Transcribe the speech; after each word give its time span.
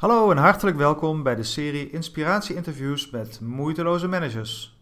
Hallo 0.00 0.30
en 0.30 0.36
hartelijk 0.36 0.76
welkom 0.76 1.22
bij 1.22 1.34
de 1.34 1.42
serie 1.42 1.90
Inspiratie-interviews 1.90 3.10
met 3.10 3.40
moeiteloze 3.40 4.08
managers. 4.08 4.80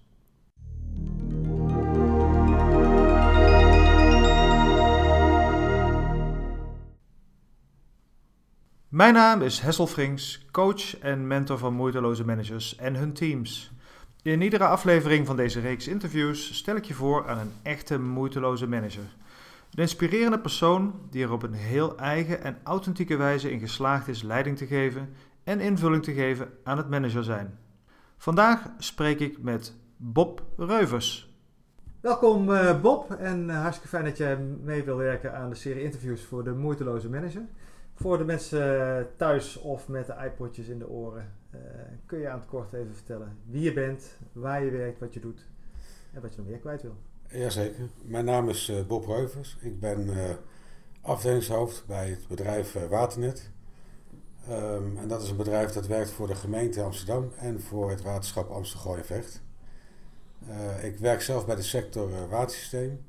Mijn 8.88 9.14
naam 9.14 9.42
is 9.42 9.60
Hessel 9.60 9.86
Frings, 9.86 10.46
coach 10.50 10.98
en 10.98 11.26
mentor 11.26 11.58
van 11.58 11.74
moeiteloze 11.74 12.24
managers 12.24 12.76
en 12.76 12.94
hun 12.94 13.12
teams. 13.12 13.70
In 14.22 14.42
iedere 14.42 14.66
aflevering 14.66 15.26
van 15.26 15.36
deze 15.36 15.60
reeks 15.60 15.88
interviews 15.88 16.56
stel 16.56 16.76
ik 16.76 16.84
je 16.84 16.94
voor 16.94 17.28
aan 17.28 17.38
een 17.38 17.52
echte 17.62 17.98
moeiteloze 18.00 18.66
manager. 18.68 19.06
Een 19.70 19.84
inspirerende 19.84 20.38
persoon 20.38 21.00
die 21.10 21.24
er 21.24 21.32
op 21.32 21.42
een 21.42 21.52
heel 21.52 21.98
eigen 21.98 22.42
en 22.42 22.58
authentieke 22.62 23.16
wijze 23.16 23.50
in 23.50 23.58
geslaagd 23.58 24.08
is 24.08 24.22
leiding 24.22 24.56
te 24.56 24.66
geven 24.66 25.08
en 25.44 25.60
invulling 25.60 26.02
te 26.02 26.12
geven 26.12 26.50
aan 26.64 26.76
het 26.76 26.88
manager 26.88 27.24
zijn. 27.24 27.58
Vandaag 28.16 28.70
spreek 28.78 29.20
ik 29.20 29.42
met 29.42 29.74
Bob 29.96 30.42
Reuvers. 30.56 31.36
Welkom 32.00 32.50
uh, 32.50 32.80
Bob 32.80 33.10
en 33.10 33.48
uh, 33.48 33.60
hartstikke 33.60 33.88
fijn 33.88 34.04
dat 34.04 34.16
jij 34.16 34.38
mee 34.62 34.82
wil 34.82 34.96
werken 34.96 35.34
aan 35.34 35.48
de 35.48 35.54
serie 35.54 35.82
interviews 35.82 36.24
voor 36.24 36.44
de 36.44 36.54
moeiteloze 36.54 37.10
manager. 37.10 37.42
Voor 37.94 38.18
de 38.18 38.24
mensen 38.24 38.76
uh, 38.76 39.04
thuis 39.16 39.56
of 39.56 39.88
met 39.88 40.06
de 40.06 40.14
iPodjes 40.24 40.68
in 40.68 40.78
de 40.78 40.88
oren, 40.88 41.32
kun 42.06 42.18
je 42.18 42.28
aan 42.28 42.38
het 42.38 42.48
kort 42.48 42.72
even 42.72 42.94
vertellen 42.94 43.36
wie 43.46 43.62
je 43.62 43.72
bent, 43.72 44.18
waar 44.32 44.64
je 44.64 44.70
werkt, 44.70 45.00
wat 45.00 45.14
je 45.14 45.20
doet 45.20 45.46
en 46.12 46.22
wat 46.22 46.34
je 46.34 46.38
nog 46.40 46.46
meer 46.48 46.58
kwijt 46.58 46.82
wil. 46.82 46.96
Jazeker. 47.30 47.88
Mijn 48.02 48.24
naam 48.24 48.48
is 48.48 48.72
Bob 48.86 49.06
Reuvers. 49.06 49.56
Ik 49.60 49.80
ben 49.80 50.08
afdelingshoofd 51.00 51.84
bij 51.86 52.10
het 52.10 52.28
bedrijf 52.28 52.88
Waternet. 52.88 53.50
Um, 54.50 54.98
en 54.98 55.08
dat 55.08 55.22
is 55.22 55.30
een 55.30 55.36
bedrijf 55.36 55.72
dat 55.72 55.86
werkt 55.86 56.10
voor 56.10 56.26
de 56.26 56.34
gemeente 56.34 56.82
Amsterdam 56.82 57.32
en 57.36 57.60
voor 57.60 57.90
het 57.90 58.02
waterschap 58.02 58.50
Amsterdam 58.50 59.04
Vecht. 59.04 59.42
Ik 60.82 60.98
werk 60.98 61.20
zelf 61.20 61.46
bij 61.46 61.56
de 61.56 61.62
sector 61.62 62.28
watersysteem. 62.28 63.04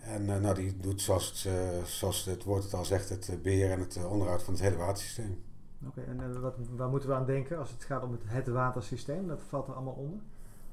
En 0.00 0.24
nou, 0.24 0.54
die 0.54 0.76
doet 0.76 1.00
zoals 1.00 1.42
het, 1.42 1.88
zoals 1.88 2.24
het 2.24 2.44
woord 2.44 2.62
het 2.62 2.74
al 2.74 2.84
zegt, 2.84 3.08
het 3.08 3.42
beheer 3.42 3.70
en 3.70 3.80
het 3.80 4.04
onderhoud 4.04 4.42
van 4.42 4.54
het 4.54 4.62
hele 4.62 4.76
watersysteem. 4.76 5.42
Oké, 5.86 6.00
en 6.00 6.40
wat, 6.40 6.54
waar 6.76 6.88
moeten 6.88 7.08
we 7.08 7.14
aan 7.14 7.26
denken 7.26 7.58
als 7.58 7.70
het 7.70 7.84
gaat 7.84 8.02
om 8.02 8.12
het, 8.12 8.22
het 8.24 8.48
watersysteem? 8.48 9.26
Dat 9.28 9.40
valt 9.48 9.68
er 9.68 9.74
allemaal 9.74 9.94
onder? 9.94 10.20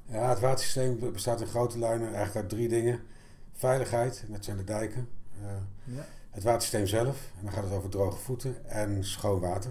Ja, 0.06 0.28
het 0.28 0.40
watersysteem 0.40 1.12
bestaat 1.12 1.40
in 1.40 1.46
grote 1.46 1.78
lijnen 1.78 2.06
eigenlijk 2.06 2.36
uit 2.36 2.48
drie 2.48 2.68
dingen. 2.68 3.00
Veiligheid, 3.52 4.24
dat 4.28 4.44
zijn 4.44 4.56
de 4.56 4.64
dijken. 4.64 5.08
Ja. 5.84 6.04
Het 6.30 6.44
watersysteem 6.44 6.86
zelf, 6.86 7.32
en 7.38 7.44
dan 7.44 7.52
gaat 7.52 7.64
het 7.64 7.72
over 7.72 7.90
droge 7.90 8.18
voeten 8.18 8.66
en 8.66 9.04
schoon 9.04 9.40
water. 9.40 9.70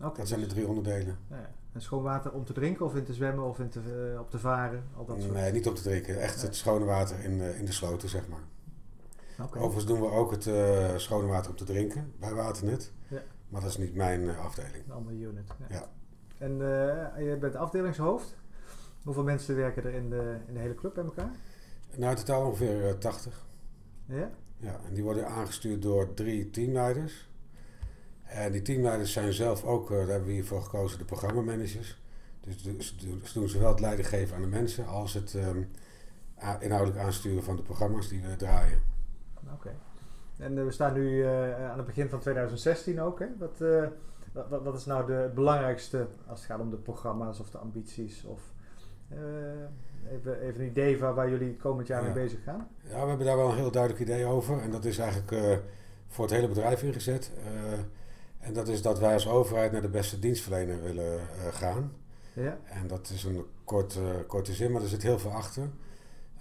Okay, 0.00 0.16
dat 0.16 0.28
zijn 0.28 0.40
de 0.40 0.46
drie 0.46 0.66
onderdelen. 0.66 1.18
Ja, 1.30 1.50
en 1.72 1.82
schoon 1.82 2.02
water 2.02 2.32
om 2.32 2.44
te 2.44 2.52
drinken 2.52 2.86
of 2.86 2.94
in 2.94 3.04
te 3.04 3.14
zwemmen 3.14 3.44
of 3.44 3.58
in 3.58 3.68
te, 3.68 4.10
uh, 4.12 4.20
op 4.20 4.30
te 4.30 4.38
varen? 4.38 4.84
Al 4.96 5.04
dat 5.04 5.22
soort 5.22 5.32
nee, 5.32 5.52
niet 5.52 5.68
om 5.68 5.74
te 5.74 5.82
drinken. 5.82 6.20
Echt 6.20 6.42
het 6.42 6.56
schone 6.56 6.84
water 6.84 7.24
in, 7.24 7.32
uh, 7.32 7.58
in 7.58 7.64
de 7.64 7.72
sloten, 7.72 8.08
zeg 8.08 8.28
maar. 8.28 8.42
Okay. 9.46 9.62
Overigens 9.62 9.86
doen 9.86 10.00
we 10.00 10.10
ook 10.10 10.30
het 10.30 10.46
uh, 10.46 10.96
schone 10.96 11.26
water 11.26 11.50
om 11.50 11.56
te 11.56 11.64
drinken 11.64 12.12
bij 12.18 12.34
Waternet. 12.34 12.92
Ja. 13.08 13.22
Maar 13.48 13.60
dat 13.60 13.70
is 13.70 13.76
niet 13.76 13.94
mijn 13.94 14.36
afdeling. 14.36 14.84
Een 14.86 14.92
andere 14.92 15.16
unit. 15.16 15.46
Ja. 15.68 15.76
ja. 15.76 15.88
En 16.38 16.56
je 17.24 17.36
bent 17.40 17.54
afdelingshoofd. 17.54 18.36
Hoeveel 19.02 19.22
mensen 19.22 19.56
werken 19.56 19.84
er 19.84 19.94
in 19.94 20.10
de, 20.10 20.36
in 20.46 20.54
de 20.54 20.60
hele 20.60 20.74
club 20.74 20.94
bij 20.94 21.04
elkaar? 21.04 21.30
Nou, 21.96 22.10
in 22.10 22.16
totaal 22.16 22.46
ongeveer 22.46 22.98
80. 22.98 23.46
Ja? 24.04 24.30
Ja, 24.56 24.80
en 24.86 24.94
die 24.94 25.02
worden 25.02 25.28
aangestuurd 25.28 25.82
door 25.82 26.14
drie 26.14 26.50
teamleiders. 26.50 27.28
En 28.24 28.52
die 28.52 28.62
teamleiders 28.62 29.12
zijn 29.12 29.32
zelf 29.32 29.64
ook, 29.64 29.90
uh, 29.90 29.96
daar 29.96 30.06
hebben 30.06 30.26
we 30.26 30.32
hiervoor 30.32 30.62
gekozen, 30.62 30.98
de 30.98 31.04
programmamanagers. 31.04 32.02
Dus, 32.40 32.62
dus, 32.62 32.96
dus 32.96 33.32
doen 33.32 33.48
zowel 33.48 33.70
het 33.70 33.80
leiding 33.80 34.08
geven 34.08 34.36
aan 34.36 34.42
de 34.42 34.48
mensen 34.48 34.86
als 34.86 35.14
het 35.14 35.34
um, 35.34 35.70
inhoudelijk 36.60 36.98
aansturen 36.98 37.42
van 37.42 37.56
de 37.56 37.62
programma's 37.62 38.08
die 38.08 38.22
we 38.22 38.36
draaien. 38.36 38.82
Oké. 39.52 39.74
En 40.36 40.56
uh, 40.56 40.64
we 40.64 40.70
staan 40.70 40.92
nu 40.92 41.10
uh, 41.10 41.70
aan 41.70 41.76
het 41.76 41.86
begin 41.86 42.08
van 42.08 42.20
2016 42.20 43.00
ook. 43.00 43.18
Hè? 43.18 43.26
Wat, 43.38 43.58
wat, 44.48 44.62
wat, 44.62 44.74
is 44.74 44.84
nou 44.84 45.06
de, 45.06 45.12
het 45.12 45.34
belangrijkste 45.34 46.06
als 46.26 46.38
het 46.38 46.50
gaat 46.50 46.60
om 46.60 46.70
de 46.70 46.76
programma's 46.76 47.40
of 47.40 47.50
de 47.50 47.58
ambities? 47.58 48.24
Of, 48.24 48.40
even, 50.12 50.40
even 50.40 50.60
een 50.60 50.66
idee 50.66 50.98
van 50.98 51.14
waar 51.14 51.30
jullie 51.30 51.56
komend 51.56 51.86
jaar 51.86 52.04
ja. 52.04 52.12
mee 52.12 52.24
bezig 52.24 52.42
gaan? 52.44 52.68
Ja, 52.82 53.02
we 53.02 53.08
hebben 53.08 53.26
daar 53.26 53.36
wel 53.36 53.50
een 53.50 53.56
heel 53.56 53.70
duidelijk 53.70 54.02
idee 54.02 54.24
over. 54.24 54.60
En 54.60 54.70
dat 54.70 54.84
is 54.84 54.98
eigenlijk 54.98 55.60
voor 56.06 56.24
het 56.24 56.34
hele 56.34 56.48
bedrijf 56.48 56.82
ingezet. 56.82 57.32
En 58.38 58.52
dat 58.52 58.68
is 58.68 58.82
dat 58.82 58.98
wij 58.98 59.12
als 59.12 59.28
overheid 59.28 59.72
naar 59.72 59.82
de 59.82 59.88
beste 59.88 60.18
dienstverlener 60.18 60.82
willen 60.82 61.20
gaan. 61.50 61.92
Ja. 62.32 62.58
En 62.64 62.86
dat 62.86 63.10
is 63.14 63.24
een 63.24 63.44
korte, 63.64 64.24
korte 64.26 64.52
zin, 64.52 64.72
maar 64.72 64.82
er 64.82 64.88
zit 64.88 65.02
heel 65.02 65.18
veel 65.18 65.32
achter. 65.32 65.70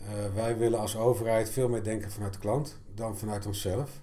Uh, 0.02 0.08
wij 0.36 0.58
willen 0.58 0.80
als 0.80 0.98
overheid 0.98 1.50
veel 1.50 1.70
meer 1.70 1.84
denken 1.84 2.12
vanuit 2.12 2.34
de 2.34 2.40
klant 2.40 2.80
dan 2.94 3.18
vanuit 3.18 3.46
onszelf. 3.46 4.02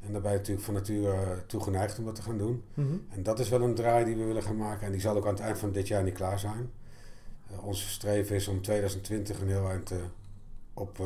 En 0.00 0.12
daarbij 0.12 0.32
natuurlijk 0.32 0.64
van 0.64 0.74
nature 0.74 1.16
toegeneigd 1.46 1.98
om 1.98 2.04
dat 2.04 2.14
te 2.14 2.22
gaan 2.22 2.38
doen. 2.38 2.64
Mm 2.74 2.86
-hmm. 2.86 3.06
En 3.08 3.22
dat 3.22 3.38
is 3.38 3.48
wel 3.48 3.62
een 3.62 3.74
draai 3.74 4.04
die 4.04 4.16
we 4.16 4.24
willen 4.24 4.42
gaan 4.42 4.56
maken. 4.56 4.86
En 4.86 4.92
die 4.92 5.00
zal 5.00 5.16
ook 5.16 5.26
aan 5.26 5.34
het 5.34 5.42
eind 5.42 5.58
van 5.58 5.72
dit 5.72 5.88
jaar 5.88 6.02
niet 6.02 6.14
klaar 6.14 6.38
zijn. 6.38 6.70
Uh, 7.52 7.64
onze 7.64 7.88
streven 7.88 8.36
is 8.36 8.48
om 8.48 8.62
2020 8.62 9.40
een 9.40 9.48
heel 9.48 9.68
eind 9.68 9.92
op, 10.74 10.98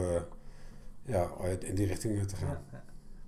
ja, 1.02 1.30
in 1.58 1.74
die 1.74 1.86
richting 1.86 2.26
te 2.26 2.36
gaan. 2.36 2.58
Ja, 2.72 2.82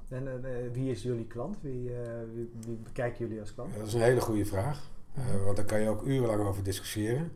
en 0.08 0.72
wie 0.72 0.90
is 0.90 1.02
jullie 1.02 1.26
klant? 1.26 1.56
Wie, 1.60 1.90
wie, 2.34 2.50
wie, 2.66 2.76
bekijken 2.76 3.26
jullie 3.26 3.40
als 3.40 3.54
klant? 3.54 3.74
Dat 3.76 3.86
is 3.86 3.94
een 3.94 4.00
hele 4.00 4.20
goede 4.20 4.44
vraag. 4.44 4.90
Uh, 5.18 5.44
want 5.44 5.56
daar 5.56 5.64
kan 5.64 5.80
je 5.80 5.88
ook 5.88 6.02
urenlang 6.02 6.48
over 6.48 6.62
discussiëren. 6.62 7.32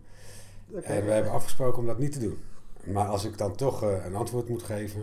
Okay. 0.68 0.82
En 0.82 1.04
we 1.04 1.10
hebben 1.10 1.32
afgesproken 1.32 1.78
om 1.78 1.86
dat 1.86 1.98
niet 1.98 2.12
te 2.12 2.18
doen. 2.18 2.38
Maar 2.84 3.06
als 3.06 3.24
ik 3.24 3.38
dan 3.38 3.56
toch 3.56 3.82
een 3.82 4.14
antwoord 4.14 4.48
moet 4.48 4.62
geven. 4.62 5.02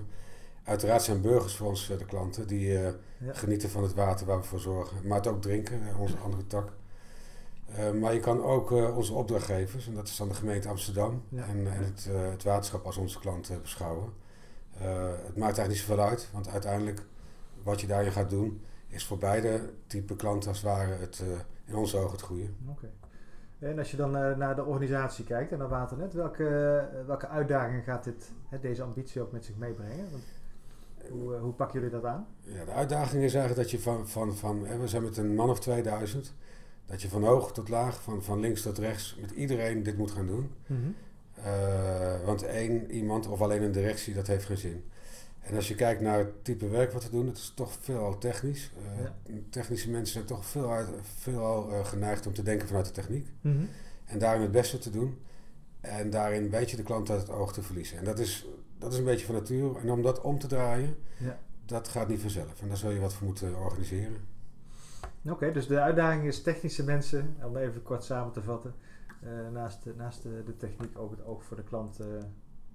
Uiteraard 0.63 1.01
zijn 1.01 1.21
burgers 1.21 1.55
voor 1.55 1.67
ons 1.67 1.87
de 1.87 2.05
klanten 2.05 2.47
die 2.47 2.71
ja. 2.71 2.93
genieten 3.31 3.69
van 3.69 3.83
het 3.83 3.93
water 3.93 4.25
waar 4.25 4.39
we 4.39 4.43
voor 4.43 4.59
zorgen. 4.59 5.07
Maar 5.07 5.17
het 5.17 5.27
ook 5.27 5.41
drinken, 5.41 5.81
onze 5.99 6.17
andere 6.17 6.47
tak. 6.47 6.71
Maar 7.99 8.13
je 8.13 8.19
kan 8.19 8.43
ook 8.43 8.71
onze 8.71 9.13
opdrachtgevers, 9.13 9.87
en 9.87 9.93
dat 9.93 10.07
is 10.07 10.17
dan 10.17 10.27
de 10.27 10.33
gemeente 10.33 10.67
Amsterdam 10.67 11.23
ja. 11.29 11.43
en, 11.43 11.71
en 11.73 11.83
het, 11.83 12.09
het, 12.11 12.43
waterschap 12.43 12.85
als 12.85 12.97
onze 12.97 13.19
klant 13.19 13.51
beschouwen. 13.61 14.13
het 14.77 15.37
maakt 15.37 15.57
eigenlijk 15.57 15.67
niet 15.67 15.77
zoveel 15.77 16.03
uit, 16.03 16.29
want 16.33 16.49
uiteindelijk 16.49 17.01
wat 17.63 17.81
je 17.81 17.87
daarin 17.87 18.11
gaat 18.11 18.29
doen, 18.29 18.61
is 18.87 19.05
voor 19.05 19.17
beide 19.17 19.69
type 19.87 20.15
klanten 20.15 20.49
als 20.49 20.61
het 20.61 20.67
ware 20.67 20.91
het, 20.91 21.23
in 21.65 21.75
onze 21.75 21.97
ogen 21.97 22.11
het 22.11 22.21
goede. 22.21 22.49
Oké. 22.69 22.89
En 23.59 23.77
als 23.77 23.91
je 23.91 23.97
dan 23.97 24.11
naar 24.11 24.55
de 24.55 24.65
organisatie 24.65 25.25
kijkt 25.25 25.51
en 25.51 25.57
naar 25.57 25.69
Waternet, 25.69 26.13
welke, 26.13 26.43
welke 27.05 27.27
uitdagingen 27.27 27.83
gaat 27.83 28.03
dit, 28.03 28.31
hè, 28.49 28.59
deze 28.59 28.83
ambitie 28.83 29.21
ook 29.21 29.31
met 29.31 29.45
zich 29.45 29.57
meebrengen? 29.57 30.07
Want 30.11 30.23
hoe, 31.09 31.35
hoe 31.35 31.53
pakken 31.53 31.79
jullie 31.79 31.93
dat 31.93 32.05
aan? 32.05 32.27
Ja, 32.39 32.65
de 32.65 32.71
uitdaging 32.71 33.23
is 33.23 33.33
eigenlijk 33.33 33.61
dat 33.61 33.71
je 33.71 33.79
van, 33.79 34.07
van, 34.07 34.35
van 34.35 34.65
hè, 34.65 34.77
we 34.77 34.87
zijn 34.87 35.03
met 35.03 35.17
een 35.17 35.35
man 35.35 35.49
of 35.49 35.59
2000, 35.59 36.33
dat 36.87 37.01
je 37.01 37.09
van 37.09 37.23
hoog 37.23 37.53
tot 37.53 37.69
laag, 37.69 38.01
van, 38.01 38.23
van 38.23 38.39
links 38.39 38.61
tot 38.61 38.77
rechts, 38.77 39.17
met 39.21 39.31
iedereen 39.31 39.83
dit 39.83 39.97
moet 39.97 40.11
gaan 40.11 40.27
doen. 40.27 40.51
Mm 40.67 40.77
-hmm. 40.77 40.95
want 42.25 42.43
één 42.43 42.91
iemand 42.91 43.27
of 43.27 43.41
alleen 43.41 43.63
een 43.63 43.71
directie, 43.71 44.13
dat 44.13 44.27
heeft 44.27 44.45
geen 44.45 44.57
zin. 44.57 44.83
En 45.47 45.55
als 45.55 45.67
je 45.67 45.75
kijkt 45.75 46.01
naar 46.01 46.17
het 46.17 46.43
type 46.43 46.67
werk 46.67 46.91
wat 46.91 47.03
we 47.03 47.09
doen, 47.09 47.27
het 47.27 47.37
is 47.37 47.51
toch 47.55 47.77
veelal 47.81 48.17
technisch. 48.17 48.71
Uh, 48.77 49.35
Technische 49.49 49.89
mensen 49.89 50.13
zijn 50.13 50.25
toch 50.25 50.45
veel 50.45 50.71
veelal 51.17 51.71
uh, 51.71 51.85
geneigd 51.85 52.27
om 52.27 52.33
te 52.33 52.43
denken 52.43 52.67
vanuit 52.67 52.85
de 52.85 52.91
techniek. 52.91 53.27
Mm 53.41 53.51
-hmm. 53.51 53.69
En 54.05 54.19
daarin 54.19 54.41
het 54.41 54.51
beste 54.51 54.77
te 54.77 54.89
doen. 54.89 55.17
En 55.81 56.09
daarin 56.09 56.43
een 56.43 56.49
beetje 56.49 56.77
de 56.77 56.83
klant 56.83 57.09
uit 57.09 57.21
het 57.21 57.29
oog 57.29 57.53
te 57.53 57.61
verliezen. 57.61 57.97
En 57.97 58.03
dat 58.03 58.19
is, 58.19 58.45
dat 58.77 58.93
is 58.93 58.99
een 58.99 59.05
beetje 59.05 59.25
van 59.25 59.35
natuur. 59.35 59.75
En 59.75 59.91
om 59.91 60.01
dat 60.01 60.21
om 60.21 60.39
te 60.39 60.47
draaien, 60.47 60.95
ja. 61.17 61.39
dat 61.65 61.87
gaat 61.87 62.07
niet 62.07 62.21
vanzelf. 62.21 62.61
En 62.61 62.67
daar 62.67 62.77
zul 62.77 62.91
je 62.91 62.99
wat 62.99 63.13
voor 63.13 63.27
moeten 63.27 63.59
organiseren. 63.59 64.17
Oké, 65.27 65.35
okay, 65.35 65.53
dus 65.53 65.67
de 65.67 65.79
uitdaging 65.79 66.23
is 66.23 66.41
technische 66.41 66.83
mensen, 66.83 67.35
om 67.43 67.57
even 67.57 67.83
kort 67.83 68.03
samen 68.03 68.33
te 68.33 68.41
vatten. 68.41 68.73
Uh, 69.23 69.29
naast 69.53 69.83
de, 69.83 69.93
naast 69.97 70.23
de, 70.23 70.43
de, 70.45 70.57
techniek 70.57 70.99
ook 70.99 71.11
het 71.11 71.25
oog 71.25 71.43
voor 71.43 71.57
de 71.57 71.63
klant 71.63 71.99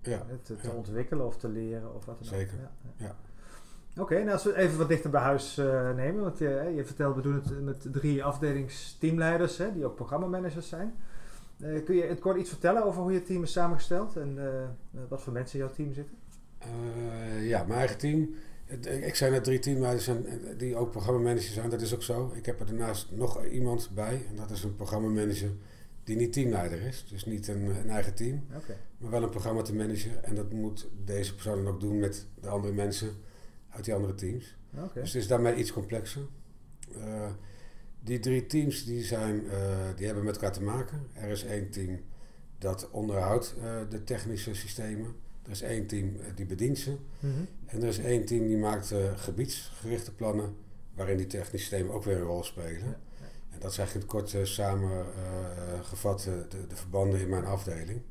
ja, 0.00 0.26
te, 0.42 0.56
te 0.56 0.70
ontwikkelen 0.70 1.26
of 1.26 1.36
te 1.36 1.48
leren 1.48 1.94
of 1.94 2.04
wat 2.04 2.18
dan 2.18 2.28
ook. 2.32 2.38
Zeker, 2.38 2.58
ja. 2.96 3.16
Oké, 3.98 4.18
nou 4.18 4.30
als 4.30 4.44
we 4.44 4.56
even 4.56 4.78
wat 4.78 4.88
dichter 4.88 5.10
bij 5.10 5.20
huis 5.20 5.58
uh, 5.58 5.94
nemen, 5.94 6.22
want 6.22 6.38
je, 6.38 6.72
je 6.74 6.84
vertelt 6.84 7.14
we 7.14 7.22
doen 7.22 7.34
het 7.34 7.62
met 7.62 7.92
drie 7.92 8.24
afdelingsteamleiders 8.24 9.58
hè, 9.58 9.72
die 9.72 9.84
ook 9.84 9.94
programmamanagers 9.94 10.68
zijn. 10.68 10.94
Kun 11.84 11.94
je 11.94 12.02
het 12.02 12.20
kort 12.20 12.36
iets 12.38 12.50
vertellen 12.50 12.84
over 12.84 13.02
hoe 13.02 13.12
je 13.12 13.22
team 13.22 13.42
is 13.42 13.52
samengesteld 13.52 14.16
en 14.16 14.38
wat 15.08 15.22
voor 15.22 15.32
mensen 15.32 15.58
in 15.58 15.64
jouw 15.64 15.74
team 15.74 15.92
zitten? 15.92 16.16
ja, 17.40 17.64
mijn 17.64 17.78
eigen 17.78 17.98
team. 17.98 18.34
Ik 19.04 19.14
zijn 19.14 19.32
er 19.32 19.42
drie 19.42 19.58
teamleiders 19.58 20.10
die 20.56 20.76
ook 20.76 20.90
programmamanagers 20.90 21.52
zijn, 21.52 21.70
dat 21.70 21.80
is 21.80 21.94
ook 21.94 22.02
zo. 22.02 22.32
Ik 22.34 22.46
heb 22.46 22.60
er 22.60 22.66
daarnaast 22.66 23.10
nog 23.10 23.44
iemand 23.44 23.90
bij 23.94 24.26
en 24.28 24.36
dat 24.36 24.50
is 24.50 24.62
een 24.62 24.76
programmamanager 24.76 25.50
die 26.04 26.16
niet 26.16 26.32
teamleider 26.32 26.80
is. 26.80 27.06
Dus 27.08 27.24
niet 27.24 27.48
een, 27.48 27.76
een 27.76 27.90
eigen 27.90 28.14
team, 28.14 28.46
okay. 28.56 28.76
maar 28.98 29.10
wel 29.10 29.22
een 29.22 29.30
programma 29.30 29.62
te 29.62 29.74
managen. 29.74 30.24
En 30.24 30.34
dat 30.34 30.52
moet 30.52 30.88
deze 31.04 31.34
persoon 31.34 31.64
dan 31.64 31.74
ook 31.74 31.80
doen 31.80 31.98
met 31.98 32.26
de 32.40 32.48
andere 32.48 32.72
mensen 32.72 33.10
uit 33.70 33.84
die 33.84 33.94
andere 33.94 34.14
teams. 34.14 34.56
Okay. 34.74 35.02
Dus 35.02 35.12
het 35.12 35.22
is 35.22 35.28
daarmee 35.28 35.54
iets 35.54 35.72
complexer. 35.72 36.22
Uh, 36.96 37.30
Die 38.04 38.18
drie 38.20 38.46
teams 38.46 38.84
die 38.84 39.02
zijn, 39.04 39.42
die 39.96 40.06
hebben 40.06 40.24
met 40.24 40.34
elkaar 40.34 40.52
te 40.52 40.62
maken. 40.62 41.06
Er 41.12 41.28
is 41.28 41.44
één 41.44 41.70
team 41.70 42.00
dat 42.58 42.90
onderhoudt 42.90 43.54
de 43.88 44.04
technische 44.04 44.54
systemen. 44.54 45.14
Er 45.44 45.50
is 45.50 45.62
één 45.62 45.86
team 45.86 46.16
die 46.34 46.46
bedient 46.46 46.78
ze. 46.78 46.96
Mhm. 47.20 47.30
En 47.72 47.82
er 47.82 47.88
is 47.88 47.98
één 47.98 48.24
team 48.24 48.46
die 48.46 48.58
maakt 48.58 48.94
gebiedsgerichte 49.16 50.14
plannen 50.14 50.56
waarin 50.94 51.16
die 51.16 51.26
technische 51.26 51.58
systemen 51.58 51.94
ook 51.94 52.04
weer 52.04 52.16
een 52.16 52.22
rol 52.22 52.44
spelen. 52.44 52.96
En 53.50 53.58
dat 53.58 53.70
is 53.70 53.78
eigenlijk 53.78 54.08
kort 54.08 54.32
uh, 54.32 54.44
samengevat 54.44 56.26
uh, 56.28 56.34
de, 56.48 56.66
de, 56.66 56.76
verbanden 56.76 57.20
in 57.20 57.28
mijn 57.28 57.44
afdeling. 57.44 58.02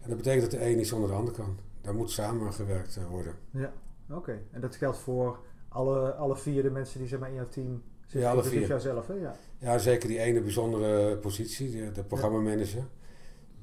En 0.00 0.08
dat 0.08 0.16
betekent 0.16 0.50
dat 0.50 0.60
de 0.60 0.66
een 0.66 0.76
niet 0.76 0.86
zonder 0.86 1.08
de 1.08 1.14
ander 1.14 1.34
kan. 1.34 1.58
Daar 1.80 1.94
moet 1.94 2.10
samengewerkt 2.10 2.98
worden. 3.10 3.34
Ja, 3.50 3.72
oké. 4.10 4.38
En 4.50 4.60
dat 4.60 4.76
geldt 4.76 4.98
voor 4.98 5.38
alle, 5.68 6.14
alle 6.14 6.36
vier 6.36 6.62
de 6.62 6.70
mensen 6.70 6.98
die 6.98 7.08
zeg 7.08 7.18
maar, 7.18 7.28
in 7.28 7.34
jouw 7.34 7.48
team 7.48 7.82
zitten? 8.00 8.20
Ja, 8.20 8.30
alle 8.30 8.42
dus 8.42 8.50
vier. 8.50 8.66
Jouzelf, 8.66 9.06
hè? 9.06 9.14
Ja. 9.14 9.36
ja, 9.58 9.78
zeker 9.78 10.08
die 10.08 10.18
ene 10.18 10.40
bijzondere 10.40 11.16
positie, 11.16 11.70
de, 11.70 11.92
de 11.92 12.04
programmamanager. 12.04 12.84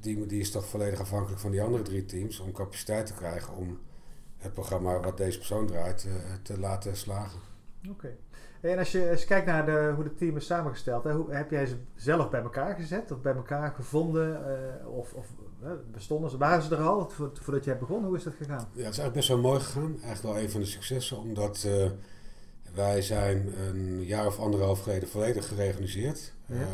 Die, 0.00 0.26
die 0.26 0.40
is 0.40 0.50
toch 0.50 0.64
volledig 0.64 1.00
afhankelijk 1.00 1.40
van 1.40 1.50
die 1.50 1.62
andere 1.62 1.82
drie 1.82 2.04
teams 2.04 2.40
om 2.40 2.52
capaciteit 2.52 3.06
te 3.06 3.14
krijgen 3.14 3.56
om 3.56 3.78
het 4.42 4.52
programma 4.52 5.00
wat 5.00 5.16
deze 5.16 5.38
persoon 5.38 5.66
draait 5.66 6.08
te 6.42 6.58
laten 6.58 6.96
slagen. 6.96 7.40
Oké. 7.90 8.16
En 8.62 8.78
als 8.78 8.92
je, 8.92 9.10
als 9.10 9.24
kijkt 9.24 9.46
naar 9.46 9.66
de, 9.66 9.92
hoe 9.94 10.04
het 10.04 10.18
team 10.18 10.36
is 10.36 10.46
samengesteld, 10.46 11.04
hè, 11.04 11.12
hoe, 11.12 11.32
heb 11.32 11.50
jij 11.50 11.66
ze 11.66 11.76
zelf 11.94 12.30
bij 12.30 12.42
elkaar 12.42 12.74
gezet 12.74 13.10
of 13.10 13.20
bij 13.20 13.34
elkaar 13.34 13.72
gevonden? 13.72 14.42
Uh, 14.80 14.88
of, 14.88 15.12
of 15.12 15.26
uh, 15.62 15.70
bestonden 15.92 16.30
ze, 16.30 16.36
waren 16.36 16.62
ze 16.62 16.76
er 16.76 16.82
al 16.82 17.10
voordat 17.32 17.64
hebt 17.64 17.80
begonnen? 17.80 18.08
Hoe 18.08 18.16
is 18.16 18.24
dat 18.24 18.34
gegaan? 18.34 18.56
Ja, 18.58 18.64
het 18.64 18.76
is 18.76 18.82
eigenlijk 18.82 19.14
best 19.14 19.28
wel 19.28 19.38
mooi 19.38 19.60
gegaan. 19.60 19.90
Eigenlijk 20.02 20.22
wel 20.22 20.38
een 20.38 20.50
van 20.50 20.60
de 20.60 20.66
successen, 20.66 21.18
omdat 21.18 21.64
uh, 21.66 21.90
wij 22.74 23.02
zijn 23.02 23.52
een 23.68 24.04
jaar 24.04 24.26
of 24.26 24.38
anderhalf 24.38 24.82
geleden 24.82 25.08
volledig 25.08 25.48
gereorganiseerd. 25.48 26.32
Ja. 26.46 26.66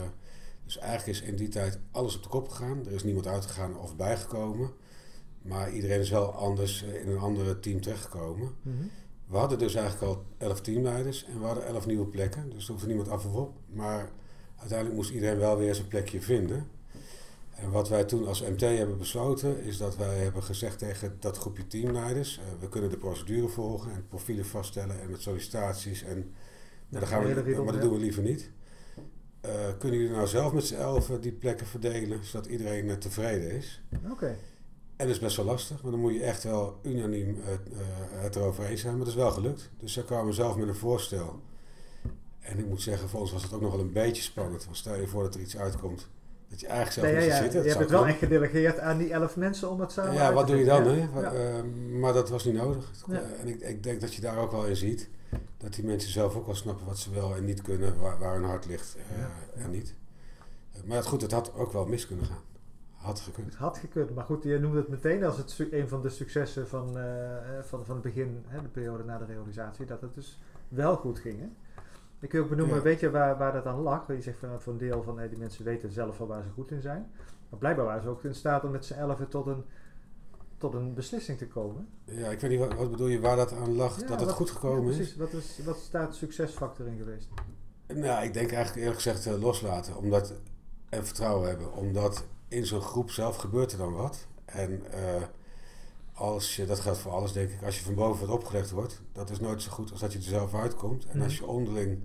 dus 0.64 0.78
eigenlijk 0.78 1.18
is 1.18 1.26
in 1.28 1.36
die 1.36 1.48
tijd 1.48 1.78
alles 1.90 2.16
op 2.16 2.22
de 2.22 2.28
kop 2.28 2.48
gegaan. 2.48 2.86
Er 2.86 2.92
is 2.92 3.04
niemand 3.04 3.26
uitgegaan 3.26 3.76
of 3.76 3.96
bijgekomen. 3.96 4.70
Maar 5.48 5.72
iedereen 5.72 6.00
is 6.00 6.10
wel 6.10 6.32
anders 6.32 6.82
in 6.82 7.08
een 7.08 7.18
andere 7.18 7.60
team 7.60 7.80
terechtgekomen. 7.80 8.54
Mm 8.62 8.90
we 9.28 9.36
hadden 9.36 9.58
dus 9.58 9.74
eigenlijk 9.74 10.06
al 10.06 10.24
elf 10.38 10.60
teamleiders 10.60 11.24
en 11.24 11.40
we 11.40 11.46
hadden 11.46 11.66
elf 11.66 11.86
nieuwe 11.86 12.06
plekken. 12.06 12.50
Dus 12.50 12.66
er 12.66 12.72
hoefde 12.72 12.86
niemand 12.86 13.08
af 13.08 13.26
of 13.26 13.34
op. 13.34 13.56
Maar 13.66 14.10
uiteindelijk 14.56 14.98
moest 14.98 15.10
iedereen 15.10 15.38
wel 15.38 15.56
weer 15.56 15.74
zijn 15.74 15.88
plekje 15.88 16.20
vinden. 16.20 16.66
En 17.54 17.70
wat 17.70 17.88
wij 17.88 18.04
toen 18.04 18.26
als 18.26 18.42
MT 18.42 18.60
hebben 18.60 18.98
besloten, 18.98 19.62
is 19.62 19.76
dat 19.76 19.96
wij 19.96 20.18
hebben 20.18 20.42
gezegd 20.42 20.78
tegen 20.78 21.16
dat 21.20 21.38
groepje 21.38 21.66
teamleiders: 21.66 22.38
uh, 22.38 22.44
we 22.60 22.68
kunnen 22.68 22.90
de 22.90 22.96
procedure 22.96 23.48
volgen 23.48 23.92
en 23.92 24.06
profielen 24.08 24.46
vaststellen 24.46 25.00
en 25.00 25.10
met 25.10 25.22
sollicitaties. 25.22 26.02
En, 26.02 26.34
maar, 26.88 27.00
dan 27.00 27.08
gaan 27.08 27.22
we, 27.22 27.62
maar 27.62 27.72
dat 27.72 27.82
doen 27.82 27.92
we 27.92 27.98
liever 27.98 28.22
niet. 28.22 28.50
Uh, 29.46 29.50
kunnen 29.78 29.98
jullie 29.98 30.14
nou 30.14 30.26
zelf 30.26 30.52
met 30.52 30.64
z'n 30.64 30.74
elf 30.74 31.06
die 31.06 31.32
plekken 31.32 31.66
verdelen, 31.66 32.24
zodat 32.24 32.46
iedereen 32.46 32.86
uh, 32.86 32.92
tevreden 32.92 33.50
is? 33.50 33.82
Oké. 34.10 34.36
En 34.98 35.06
dat 35.06 35.14
is 35.14 35.18
best 35.18 35.36
wel 35.36 35.46
lastig, 35.46 35.80
want 35.80 35.92
dan 35.92 36.02
moet 36.02 36.14
je 36.14 36.22
echt 36.22 36.44
wel 36.44 36.78
unaniem 36.82 37.36
het, 37.42 37.60
uh, 37.72 37.78
het 38.22 38.36
erover 38.36 38.64
eens 38.64 38.80
zijn. 38.80 38.96
Maar 38.96 39.04
dat 39.04 39.14
is 39.14 39.20
wel 39.20 39.30
gelukt. 39.30 39.70
Dus 39.78 39.92
zij 39.92 40.02
kwamen 40.02 40.34
zelf 40.34 40.56
met 40.56 40.68
een 40.68 40.74
voorstel. 40.74 41.40
En 42.40 42.58
ik 42.58 42.66
moet 42.66 42.82
zeggen, 42.82 43.08
voor 43.08 43.20
ons 43.20 43.32
was 43.32 43.42
het 43.42 43.52
ook 43.52 43.60
nog 43.60 43.70
wel 43.70 43.80
een 43.80 43.92
beetje 43.92 44.22
spannend. 44.22 44.64
Want 44.64 44.76
stel 44.76 44.94
je 44.94 45.06
voor 45.06 45.22
dat 45.22 45.34
er 45.34 45.40
iets 45.40 45.56
uitkomt 45.56 46.08
dat 46.48 46.60
je 46.60 46.66
eigenlijk 46.66 47.06
zelf 47.06 47.08
ja, 47.08 47.20
niet 47.20 47.36
ja, 47.36 47.42
zitten. 47.42 47.62
Je 47.62 47.68
hebt 47.68 47.80
het 47.80 47.90
wel 47.90 48.06
echt 48.06 48.18
gedelegeerd 48.18 48.78
aan 48.78 48.98
die 48.98 49.12
elf 49.12 49.36
mensen 49.36 49.70
om 49.70 49.80
het 49.80 49.92
samen 49.92 50.14
Ja, 50.14 50.32
wat 50.32 50.46
doe 50.46 50.56
je 50.56 50.64
dan? 50.64 50.86
Hè? 50.86 50.98
Uh, 50.98 51.62
maar 52.00 52.12
dat 52.12 52.28
was 52.28 52.44
niet 52.44 52.54
nodig. 52.54 52.90
en 53.40 53.48
ik, 53.48 53.60
ik, 53.60 53.82
denk 53.82 54.00
dat 54.00 54.14
je 54.14 54.20
daar 54.20 54.38
ook 54.38 54.52
wel 54.52 54.66
in 54.66 54.76
ziet 54.76 55.08
dat 55.56 55.74
die 55.74 55.84
mensen 55.84 56.10
zelf 56.10 56.36
ook 56.36 56.46
wel 56.46 56.54
snappen 56.54 56.86
wat 56.86 56.98
ze 56.98 57.10
wel 57.10 57.36
en 57.36 57.44
niet 57.44 57.62
kunnen, 57.62 57.98
waar, 58.00 58.18
waar 58.18 58.34
hun 58.34 58.44
hart 58.44 58.66
ligt 58.66 58.96
uh, 58.96 59.64
en 59.64 59.70
niet. 59.70 59.94
maar 60.84 60.96
het, 60.96 61.06
goed, 61.06 61.22
het 61.22 61.32
had 61.32 61.54
ook 61.54 61.72
wel 61.72 61.86
mis 61.86 62.06
kunnen 62.06 62.26
gaan. 62.26 62.42
Had 62.98 63.20
gekund. 63.20 63.54
Had 63.54 63.78
gekund. 63.78 64.14
Maar 64.14 64.24
goed, 64.24 64.42
je 64.42 64.58
noemde 64.58 64.78
het 64.78 64.88
meteen 64.88 65.24
als 65.24 65.36
het 65.36 65.66
een 65.70 65.88
van 65.88 66.02
de 66.02 66.08
successen 66.08 66.68
van, 66.68 66.98
uh, 66.98 67.04
van, 67.60 67.84
van 67.84 67.94
het 67.94 68.04
begin, 68.04 68.44
hè, 68.46 68.62
de 68.62 68.68
periode 68.68 69.04
na 69.04 69.18
de 69.18 69.24
realisatie, 69.24 69.86
dat 69.86 70.00
het 70.00 70.14
dus 70.14 70.38
wel 70.68 70.96
goed 70.96 71.18
ging. 71.18 71.40
Hè? 71.40 71.46
Ik 72.20 72.28
kun 72.28 72.38
je 72.38 72.44
ook 72.44 72.50
benoemen, 72.50 72.82
weet 72.82 73.00
je 73.00 73.10
waar, 73.10 73.38
waar 73.38 73.52
dat 73.52 73.66
aan 73.66 73.80
lag? 73.80 74.06
Je 74.06 74.22
zegt 74.22 74.38
van, 74.38 74.60
voor 74.60 74.72
een 74.72 74.78
deel 74.78 75.02
van 75.02 75.18
hey, 75.18 75.28
die 75.28 75.38
mensen 75.38 75.64
weten 75.64 75.90
zelf 75.90 76.18
wel 76.18 76.26
waar 76.26 76.42
ze 76.42 76.50
goed 76.50 76.70
in 76.70 76.80
zijn. 76.80 77.10
Maar 77.48 77.58
blijkbaar 77.58 77.84
waren 77.84 78.02
ze 78.02 78.08
ook 78.08 78.24
in 78.24 78.34
staat 78.34 78.64
om 78.64 78.70
met 78.70 78.84
z'n 78.84 78.94
elfen 78.94 79.28
tot 79.28 79.46
een, 79.46 79.64
tot 80.56 80.74
een 80.74 80.94
beslissing 80.94 81.38
te 81.38 81.46
komen. 81.46 81.88
Ja, 82.04 82.28
ik 82.28 82.40
weet 82.40 82.50
niet, 82.50 82.58
wat, 82.58 82.74
wat 82.74 82.90
bedoel 82.90 83.06
je, 83.06 83.20
waar 83.20 83.36
dat 83.36 83.52
aan 83.52 83.74
lag, 83.74 83.96
dat 83.96 84.20
het 84.20 84.30
goed 84.30 84.50
gekomen 84.50 84.94
is? 84.94 85.16
Wat 85.16 85.32
is? 85.32 85.58
Wat 85.64 85.76
is 85.76 85.90
de 85.90 86.06
succesfactor 86.10 86.86
in 86.86 86.96
geweest? 86.96 87.28
Nou, 87.86 88.24
ik 88.24 88.32
denk 88.32 88.52
eigenlijk 88.52 88.76
eerlijk 88.76 89.02
gezegd 89.02 89.26
uh, 89.26 89.40
loslaten 89.40 89.96
omdat, 89.96 90.34
en 90.88 91.06
vertrouwen 91.06 91.48
hebben. 91.48 91.72
Omdat 91.72 92.24
in 92.48 92.66
zo'n 92.66 92.80
groep 92.80 93.10
zelf 93.10 93.36
gebeurt 93.36 93.72
er 93.72 93.78
dan 93.78 93.92
wat. 93.92 94.26
En 94.44 94.82
uh, 94.94 95.22
als 96.12 96.56
je, 96.56 96.66
dat 96.66 96.80
geldt 96.80 96.98
voor 96.98 97.12
alles 97.12 97.32
denk 97.32 97.50
ik, 97.50 97.62
als 97.62 97.78
je 97.78 97.84
van 97.84 97.94
boven 97.94 98.26
wat 98.26 98.36
opgelegd 98.36 98.70
wordt, 98.70 99.02
dat 99.12 99.30
is 99.30 99.40
nooit 99.40 99.62
zo 99.62 99.70
goed 99.70 99.90
als 99.90 100.00
dat 100.00 100.12
je 100.12 100.18
er 100.18 100.24
zelf 100.24 100.54
uitkomt. 100.54 101.06
En 101.06 101.22
als 101.22 101.34
mhm. 101.34 101.44
je 101.44 101.50
onderling 101.50 101.98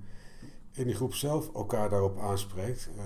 in 0.71 0.85
die 0.85 0.95
groep 0.95 1.13
zelf 1.13 1.53
elkaar 1.53 1.89
daarop 1.89 2.19
aanspreekt, 2.19 2.89
uh, 2.97 3.03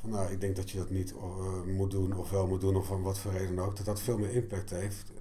van 0.00 0.10
nou, 0.10 0.32
ik 0.32 0.40
denk 0.40 0.56
dat 0.56 0.70
je 0.70 0.78
dat 0.78 0.90
niet 0.90 1.12
uh, 1.12 1.62
moet 1.76 1.90
doen 1.90 2.16
of 2.16 2.30
wel 2.30 2.46
moet 2.46 2.60
doen 2.60 2.76
of 2.76 2.86
van 2.86 3.02
wat 3.02 3.18
voor 3.18 3.32
reden 3.32 3.58
ook, 3.58 3.76
dat 3.76 3.86
dat 3.86 4.00
veel 4.00 4.18
meer 4.18 4.30
impact 4.30 4.70
heeft 4.70 5.12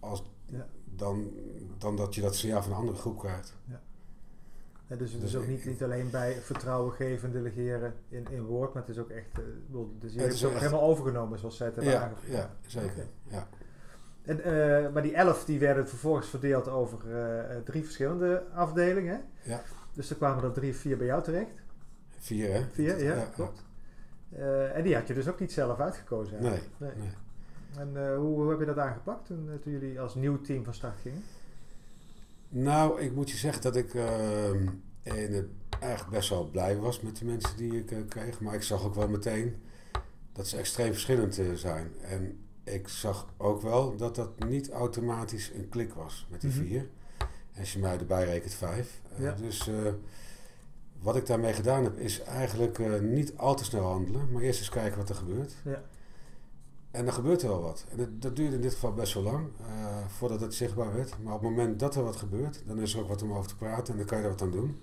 als, 0.00 0.22
ja. 0.46 0.68
dan, 0.84 1.30
dan 1.78 1.96
dat 1.96 2.14
je 2.14 2.20
dat 2.20 2.36
signaal 2.36 2.62
van 2.62 2.70
een 2.72 2.78
andere 2.78 2.98
groep 2.98 3.18
krijgt. 3.18 3.56
Ja 3.64 3.80
dus 4.98 5.12
het 5.12 5.22
is 5.22 5.30
dus 5.30 5.40
ook 5.40 5.46
niet, 5.46 5.64
niet 5.64 5.82
alleen 5.82 6.10
bij 6.10 6.34
vertrouwen 6.40 6.92
geven 6.92 7.28
en 7.28 7.32
delegeren 7.32 7.94
in, 8.08 8.26
in 8.30 8.44
woord, 8.44 8.74
maar 8.74 8.82
het 8.82 8.90
is 8.90 9.02
ook 9.02 9.10
echt, 9.10 9.38
uh, 9.38 9.80
dus 9.98 10.14
je 10.14 10.20
hebt 10.20 10.44
ook 10.44 10.52
helemaal 10.52 10.82
overgenomen 10.82 11.38
zoals 11.38 11.56
zij 11.56 11.66
het 11.66 11.74
hebben 11.74 11.92
ja, 11.92 12.02
aangevoerd. 12.02 12.32
Ja, 12.32 12.50
zeker. 12.66 13.06
Ja. 13.22 13.48
En, 14.22 14.38
uh, 14.38 14.92
maar 14.92 15.02
die 15.02 15.14
elf 15.14 15.44
die 15.44 15.58
werden 15.58 15.88
vervolgens 15.88 16.28
verdeeld 16.28 16.68
over 16.68 16.98
uh, 17.08 17.56
drie 17.64 17.82
verschillende 17.82 18.42
afdelingen. 18.54 19.22
Ja. 19.42 19.62
Dus 19.92 20.10
er 20.10 20.16
kwamen 20.16 20.44
er 20.44 20.52
drie, 20.52 20.74
vier 20.74 20.96
bij 20.96 21.06
jou 21.06 21.22
terecht. 21.22 21.62
Vier, 22.18 22.52
hè? 22.52 22.64
Vier, 22.70 23.04
ja, 23.04 23.28
klopt. 23.34 23.64
en 24.74 24.82
die 24.82 24.94
had 24.94 25.06
je 25.06 25.14
dus 25.14 25.28
ook 25.28 25.40
niet 25.40 25.52
zelf 25.52 25.80
uitgekozen. 25.80 26.42
Nee, 26.42 26.60
nee. 26.76 26.92
nee. 26.96 27.12
En 27.78 28.16
hoe, 28.16 28.40
hoe, 28.40 28.50
heb 28.50 28.58
je 28.58 28.66
dat 28.66 28.78
aangepakt 28.78 29.26
toen, 29.26 29.58
toen 29.60 29.72
jullie 29.72 30.00
als 30.00 30.14
nieuw 30.14 30.40
team 30.40 30.64
van 30.64 30.74
start 30.74 30.96
gingen? 31.02 31.22
Nou, 32.52 33.00
ik 33.00 33.14
moet 33.14 33.30
je 33.30 33.36
zeggen 33.36 33.62
dat 33.62 33.76
ik 33.76 33.94
uh, 33.94 34.50
in 35.02 35.32
het 35.32 35.46
eigenlijk 35.80 36.16
best 36.16 36.28
wel 36.28 36.50
blij 36.50 36.76
was 36.76 37.00
met 37.00 37.16
de 37.16 37.24
mensen 37.24 37.56
die 37.56 37.78
ik 37.78 37.90
uh, 37.90 37.98
kreeg. 38.08 38.40
Maar 38.40 38.54
ik 38.54 38.62
zag 38.62 38.84
ook 38.84 38.94
wel 38.94 39.08
meteen 39.08 39.62
dat 40.32 40.48
ze 40.48 40.56
extreem 40.56 40.92
verschillend 40.92 41.38
uh, 41.38 41.54
zijn. 41.54 41.92
En 42.00 42.44
ik 42.64 42.88
zag 42.88 43.34
ook 43.36 43.62
wel 43.62 43.96
dat 43.96 44.14
dat 44.14 44.44
niet 44.44 44.70
automatisch 44.70 45.50
een 45.54 45.68
klik 45.68 45.94
was 45.94 46.26
met 46.30 46.40
die 46.40 46.50
mm 46.50 46.56
-hmm. 46.56 46.66
vier. 46.66 46.88
Als 47.58 47.72
je 47.72 47.78
mij 47.78 47.98
erbij 47.98 48.24
rekent 48.24 48.54
vijf. 48.54 49.00
Eh, 49.16 49.22
ja. 49.22 49.32
Dus 49.32 49.70
wat 50.98 51.16
ik 51.16 51.26
daarmee 51.26 51.52
gedaan 51.52 51.84
heb 51.84 51.98
is 51.98 52.22
eigenlijk 52.22 53.02
niet 53.02 53.36
al 53.36 53.54
te 53.54 53.64
snel 53.64 53.84
handelen. 53.84 54.32
Maar 54.32 54.42
eerst 54.42 54.58
eens 54.58 54.68
kijken 54.68 54.98
wat 54.98 55.08
er 55.08 55.14
gebeurt. 55.14 55.54
Ja. 55.64 55.82
En 56.90 57.04
dan 57.04 57.14
gebeurt 57.14 57.42
er 57.42 57.48
wel 57.48 57.62
wat. 57.62 57.84
En 57.90 57.96
dat, 57.96 58.22
dat 58.22 58.36
duurde 58.36 58.54
in 58.54 58.62
dit 58.62 58.72
geval 58.72 58.94
best 58.94 59.14
wel 59.14 59.22
lang, 59.22 59.48
uh, 59.60 60.06
voordat 60.06 60.40
het 60.40 60.54
zichtbaar 60.54 60.94
werd. 60.94 61.22
Maar 61.22 61.34
op 61.34 61.40
het 61.40 61.50
moment 61.50 61.78
dat 61.78 61.94
er 61.94 62.02
wat 62.02 62.16
gebeurt, 62.16 62.62
dan 62.66 62.78
is 62.78 62.94
er 62.94 63.00
ook 63.00 63.08
wat 63.08 63.22
om 63.22 63.32
over 63.32 63.48
te 63.48 63.56
praten 63.56 63.92
en 63.92 63.98
dan 63.98 64.06
kan 64.06 64.18
je 64.18 64.24
er 64.24 64.30
wat 64.30 64.42
aan 64.42 64.50
doen. 64.50 64.80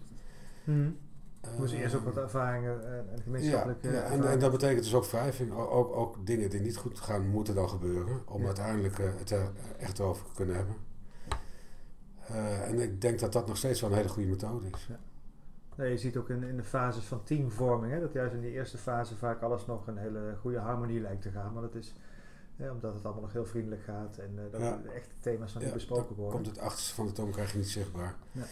Hmm. 0.64 0.98
Uh, 1.46 1.60
Moest 1.60 1.74
eerst 1.74 1.96
ook 1.96 2.04
wat 2.04 2.18
ervaringen 2.18 3.10
en 3.12 3.22
gemeenschappelijke 3.22 3.88
ja, 3.88 3.94
ja 3.94 4.02
en, 4.02 4.30
en, 4.30 4.40
dat 4.40 4.52
betekent 4.52 4.84
dus 4.84 4.94
ook 4.94 5.06
wrijving. 5.06 5.54
Ook, 5.54 5.96
ook, 5.96 6.26
dingen 6.26 6.50
die 6.50 6.62
niet 6.62 6.78
goed 6.78 7.00
gaan, 7.00 7.28
moeten 7.28 7.56
dan 7.56 7.70
gebeuren. 7.70 8.22
Om 8.28 8.46
uiteindelijk 8.46 8.98
uh, 9.00 9.10
het 9.18 9.32
er 9.32 9.52
echt 9.78 10.00
over 10.00 10.26
te 10.26 10.32
kunnen 10.36 10.56
hebben. 10.56 10.76
en 12.68 12.80
ik 12.80 13.02
denk 13.02 13.20
dat 13.20 13.34
dat 13.34 13.48
nog 13.48 13.58
steeds 13.58 13.82
wel 13.82 13.90
een 13.90 13.96
hele 13.96 14.10
goede 14.10 14.30
methode 14.30 14.68
is. 14.74 14.88
Ja. 14.90 15.00
Nee, 15.78 15.92
je 15.92 15.98
ziet 15.98 16.18
ook 16.18 16.30
in, 16.30 16.44
in 16.44 16.58
de 16.58 16.64
fases 16.64 17.06
van 17.06 17.24
teamvorming, 17.24 17.94
hè, 17.94 18.00
dat 18.00 18.14
juist 18.14 18.34
in 18.34 18.42
die 18.42 18.52
eerste 18.52 18.78
fase 18.78 19.16
vaak 19.16 19.42
alles 19.42 19.66
nog 19.66 19.88
een 19.88 19.98
hele 19.98 20.36
goede 20.40 20.60
harmonie 20.60 21.02
lijkt 21.02 21.22
te 21.22 21.32
gaan. 21.32 21.54
Maar 21.54 21.62
dat 21.62 21.76
is 21.76 21.94
omdat 22.60 22.94
het 22.94 23.04
allemaal 23.04 23.22
nog 23.22 23.34
heel 23.34 23.46
vriendelijk 23.46 23.84
gaat 23.84 24.18
en 24.18 24.32
uh, 24.36 24.42
dat 24.52 24.62
ja. 24.62 24.80
de 24.84 24.92
echte 24.92 25.16
thema's 25.20 25.54
nog 25.54 25.62
ja, 25.62 25.68
niet 25.68 25.78
besproken 25.78 26.16
worden. 26.16 26.34
Komt 26.34 26.46
het 26.46 26.60
achterste 26.60 26.94
van 26.94 27.06
de 27.06 27.12
toon 27.12 27.32
krijg 27.32 27.52
je 27.52 27.58
niet 27.58 27.70
zichtbaar. 27.70 28.16
Ja. 28.32 28.44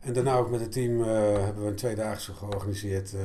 En 0.00 0.12
daarna 0.12 0.36
ook 0.36 0.50
met 0.50 0.60
het 0.60 0.72
team 0.72 1.00
uh, 1.00 1.06
hebben 1.44 1.62
we 1.62 1.68
een 1.68 1.76
tweedaagse 1.76 2.34
georganiseerd. 2.34 3.12
Uh, 3.12 3.20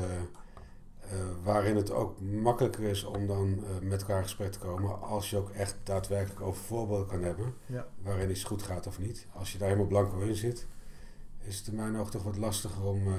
waarin 1.44 1.76
het 1.76 1.92
ook 1.92 2.22
makkelijker 2.22 2.84
is 2.84 3.04
om 3.04 3.28
dan 3.28 3.64
met 3.82 4.02
elkaar 4.02 4.18
in 4.18 4.24
gesprek 4.24 4.52
te 4.52 4.60
komen. 4.60 5.02
Als 5.02 5.30
je 5.30 5.38
ook 5.38 5.50
echt 5.50 5.78
daadwerkelijk 5.84 6.42
over 6.42 6.64
voorbeelden 6.64 7.08
kan 7.08 7.24
hebben. 7.24 7.54
Waarin 8.02 8.30
iets 8.30 8.44
goed 8.44 8.62
gaat 8.62 8.88
of 8.88 9.00
niet. 9.00 9.28
Als 9.34 9.52
je 9.52 9.58
daar 9.58 9.68
helemaal 9.68 9.90
blanco 9.90 10.20
in 10.20 10.36
zit 10.36 10.68
is 11.48 11.58
het 11.58 11.68
in 11.68 11.76
mijn 11.76 11.98
ogen 11.98 12.12
toch 12.12 12.24
wat 12.24 12.38
lastiger 12.38 12.84
om 12.84 13.08
uh, 13.08 13.14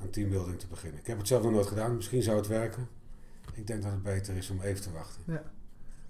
aan 0.00 0.10
teambuilding 0.10 0.58
te 0.58 0.66
beginnen. 0.66 1.00
Ik 1.00 1.06
heb 1.06 1.18
het 1.18 1.26
zelf 1.26 1.42
nog 1.42 1.52
nooit 1.52 1.66
gedaan, 1.66 1.96
misschien 1.96 2.22
zou 2.22 2.36
het 2.36 2.46
werken. 2.46 2.88
Ik 3.54 3.66
denk 3.66 3.82
dat 3.82 3.92
het 3.92 4.02
beter 4.02 4.36
is 4.36 4.50
om 4.50 4.60
even 4.60 4.82
te 4.82 4.92
wachten. 4.92 5.22
Ja. 5.26 5.42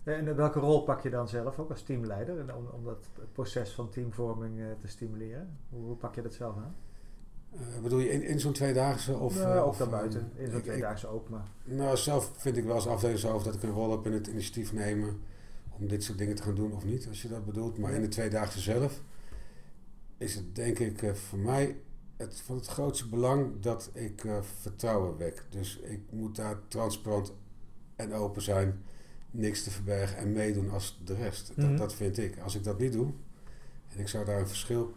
En 0.03 0.37
welke 0.37 0.59
rol 0.59 0.83
pak 0.83 1.01
je 1.01 1.11
dan 1.11 1.29
zelf 1.29 1.59
ook 1.59 1.71
als 1.71 1.83
teamleider 1.83 2.57
om, 2.57 2.67
om 2.67 2.85
dat 2.85 3.09
proces 3.33 3.71
van 3.71 3.91
teamvorming 3.91 4.59
uh, 4.59 4.67
te 4.81 4.89
stimuleren? 4.89 5.59
Hoe, 5.69 5.85
hoe, 5.85 5.97
pak 5.97 6.15
je 6.15 6.23
dat 6.23 6.35
zelf 6.35 6.57
aan? 6.57 6.75
Uh, 7.53 7.83
bedoel 7.83 7.99
je 7.99 8.11
in, 8.11 8.23
in 8.23 8.41
zo'n 8.41 8.53
tweedaagse? 8.53 9.17
Of, 9.17 9.35
ja, 9.35 9.55
uh, 9.55 9.67
ook 9.67 9.79
daarbuiten. 9.79 10.33
In 10.37 10.51
zo'n 10.51 10.63
tweedaagse 10.63 11.07
ook, 11.07 11.29
maar... 11.29 11.47
Nou, 11.65 11.97
zelf 11.97 12.33
vind 12.37 12.57
ik 12.57 12.65
wel 12.65 12.75
als 12.75 12.87
afdelingshoofd 12.87 13.45
dat 13.45 13.55
ik 13.55 13.63
een 13.63 13.71
rol 13.71 13.91
heb 13.91 14.07
in 14.07 14.13
het 14.13 14.27
initiatief 14.27 14.73
nemen 14.73 15.21
om 15.79 15.89
dit 15.89 16.05
soort 16.05 16.19
dingen 16.19 16.35
te 16.35 16.43
gaan 16.43 16.55
doen 16.55 16.73
of 16.73 16.85
niet, 16.85 17.09
als 17.09 17.23
je 17.23 17.29
dat 17.29 17.45
bedoelt. 17.45 17.79
Maar 17.79 17.93
in 17.93 18.01
de 18.01 18.09
tweedaagse 18.09 18.61
zelf 18.61 19.03
is 20.19 20.35
het 20.35 20.55
denk 20.55 20.79
ik 20.79 21.03
uh, 21.03 21.13
voor 21.13 21.39
mij 21.39 21.77
het, 22.17 22.41
van 22.41 22.57
het 22.57 22.67
grootste 22.67 23.09
belang 23.09 23.61
dat 23.61 23.91
ik 23.93 24.25
vertrouwen 24.61 25.17
wek. 25.17 25.45
Dus 25.51 25.79
ik 25.79 26.01
moet 26.11 26.37
daar 26.37 26.57
transparant 26.69 27.33
en 27.97 28.13
open 28.13 28.43
zijn, 28.43 28.83
niks 29.31 29.63
te 29.63 29.71
verbergen 29.71 30.17
en 30.19 30.33
meedoen 30.33 30.71
als 30.71 31.01
de 31.05 31.15
rest. 31.15 31.47
Dat, 31.57 31.67
Mhm. 31.67 31.77
dat 31.77 31.95
vind 31.95 32.19
ik. 32.19 32.39
Als 32.39 32.55
ik 32.55 32.65
dat 32.65 32.79
niet 32.79 32.93
doe 32.93 33.13
en 33.89 34.01
ik 34.01 34.09
zou 34.09 34.25
daar 34.25 34.41
een 34.41 34.49
verschil 34.49 34.93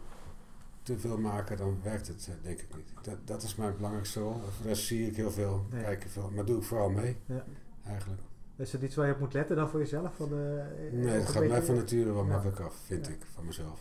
te 0.82 0.98
veel 0.98 1.18
maken, 1.18 1.56
dan 1.56 1.78
werkt 1.82 2.06
het 2.08 2.28
eh, 2.28 2.34
denk 2.42 2.60
ik 2.60 2.76
niet. 2.76 2.92
Dat, 3.04 3.16
dat 3.24 3.42
is 3.42 3.54
mijn 3.54 3.76
belangrijkste 3.76 4.20
rol. 4.20 4.32
Voor 4.32 4.62
de 4.62 4.68
rest 4.68 4.86
zie 4.86 5.06
ik 5.06 5.16
heel 5.16 5.30
veel, 5.30 5.66
Ja. 5.70 5.80
kijk 5.82 6.04
ik 6.04 6.10
veel, 6.10 6.30
maar 6.34 6.44
doe 6.44 6.56
ik 6.56 6.62
vooral 6.62 6.90
mee 6.90 7.16
Ja. 7.26 7.44
eigenlijk. 7.86 8.20
Is 8.56 8.70
dat 8.70 8.82
iets 8.82 8.94
waar 8.94 9.06
je 9.06 9.12
op 9.12 9.18
moet 9.18 9.32
letten 9.32 9.56
dan 9.56 9.68
voor 9.68 9.80
jezelf? 9.80 10.16
Van 10.16 10.28
de, 10.28 10.62
Nee, 10.92 11.18
dat 11.18 11.28
gaat 11.28 11.46
mij 11.48 11.62
van 11.62 11.74
nature 11.74 12.12
wel 12.12 12.22
Ja. 12.22 12.28
makkelijk 12.28 12.60
af, 12.60 12.74
vind 12.84 13.08
ik, 13.08 13.18
van 13.34 13.46
mezelf. 13.46 13.80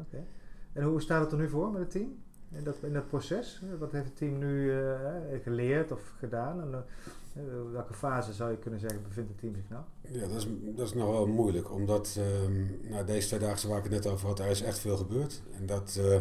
Oké. 0.00 0.24
En 0.72 0.82
hoe 0.82 1.00
staat 1.00 1.20
het 1.20 1.32
er 1.32 1.38
nu 1.38 1.48
voor 1.48 1.70
met 1.70 1.80
het 1.80 1.90
team? 1.90 2.16
In 2.52 2.64
dat, 2.64 2.76
in 2.82 2.92
dat 2.92 3.08
proces? 3.08 3.60
Eh, 3.62 3.78
Wat 3.78 3.92
heeft 3.92 4.04
het 4.04 4.16
team 4.16 4.38
nu 4.38 4.72
eh, 4.72 4.88
geleerd 5.42 5.92
of 5.92 6.12
gedaan? 6.18 6.60
En, 6.60 6.84
eh, 7.34 7.42
welke 7.72 7.94
fase 7.94 8.32
zou 8.32 8.50
je 8.50 8.56
kunnen 8.58 8.80
zeggen 8.80 9.02
bevindt 9.02 9.28
het 9.28 9.38
team 9.38 9.54
zich 9.54 9.68
nou? 9.68 9.82
Ja, 10.00 10.26
dat 10.26 10.36
is, 10.36 10.46
dat 10.76 10.86
is 10.86 10.94
nog 10.94 11.10
wel 11.10 11.26
moeilijk, 11.26 11.72
omdat 11.72 12.18
ehm 12.18 12.90
nou, 12.90 13.04
deze 13.06 13.26
twee 13.26 13.40
dagen 13.40 13.68
waar 13.68 13.78
ik 13.78 13.84
het 13.84 13.92
net 13.92 14.06
over 14.06 14.26
had, 14.26 14.38
er 14.38 14.46
is 14.46 14.62
echt 14.62 14.78
veel 14.78 14.96
gebeurd. 14.96 15.42
En 15.58 15.66
dat, 15.66 15.98
eh, 16.00 16.20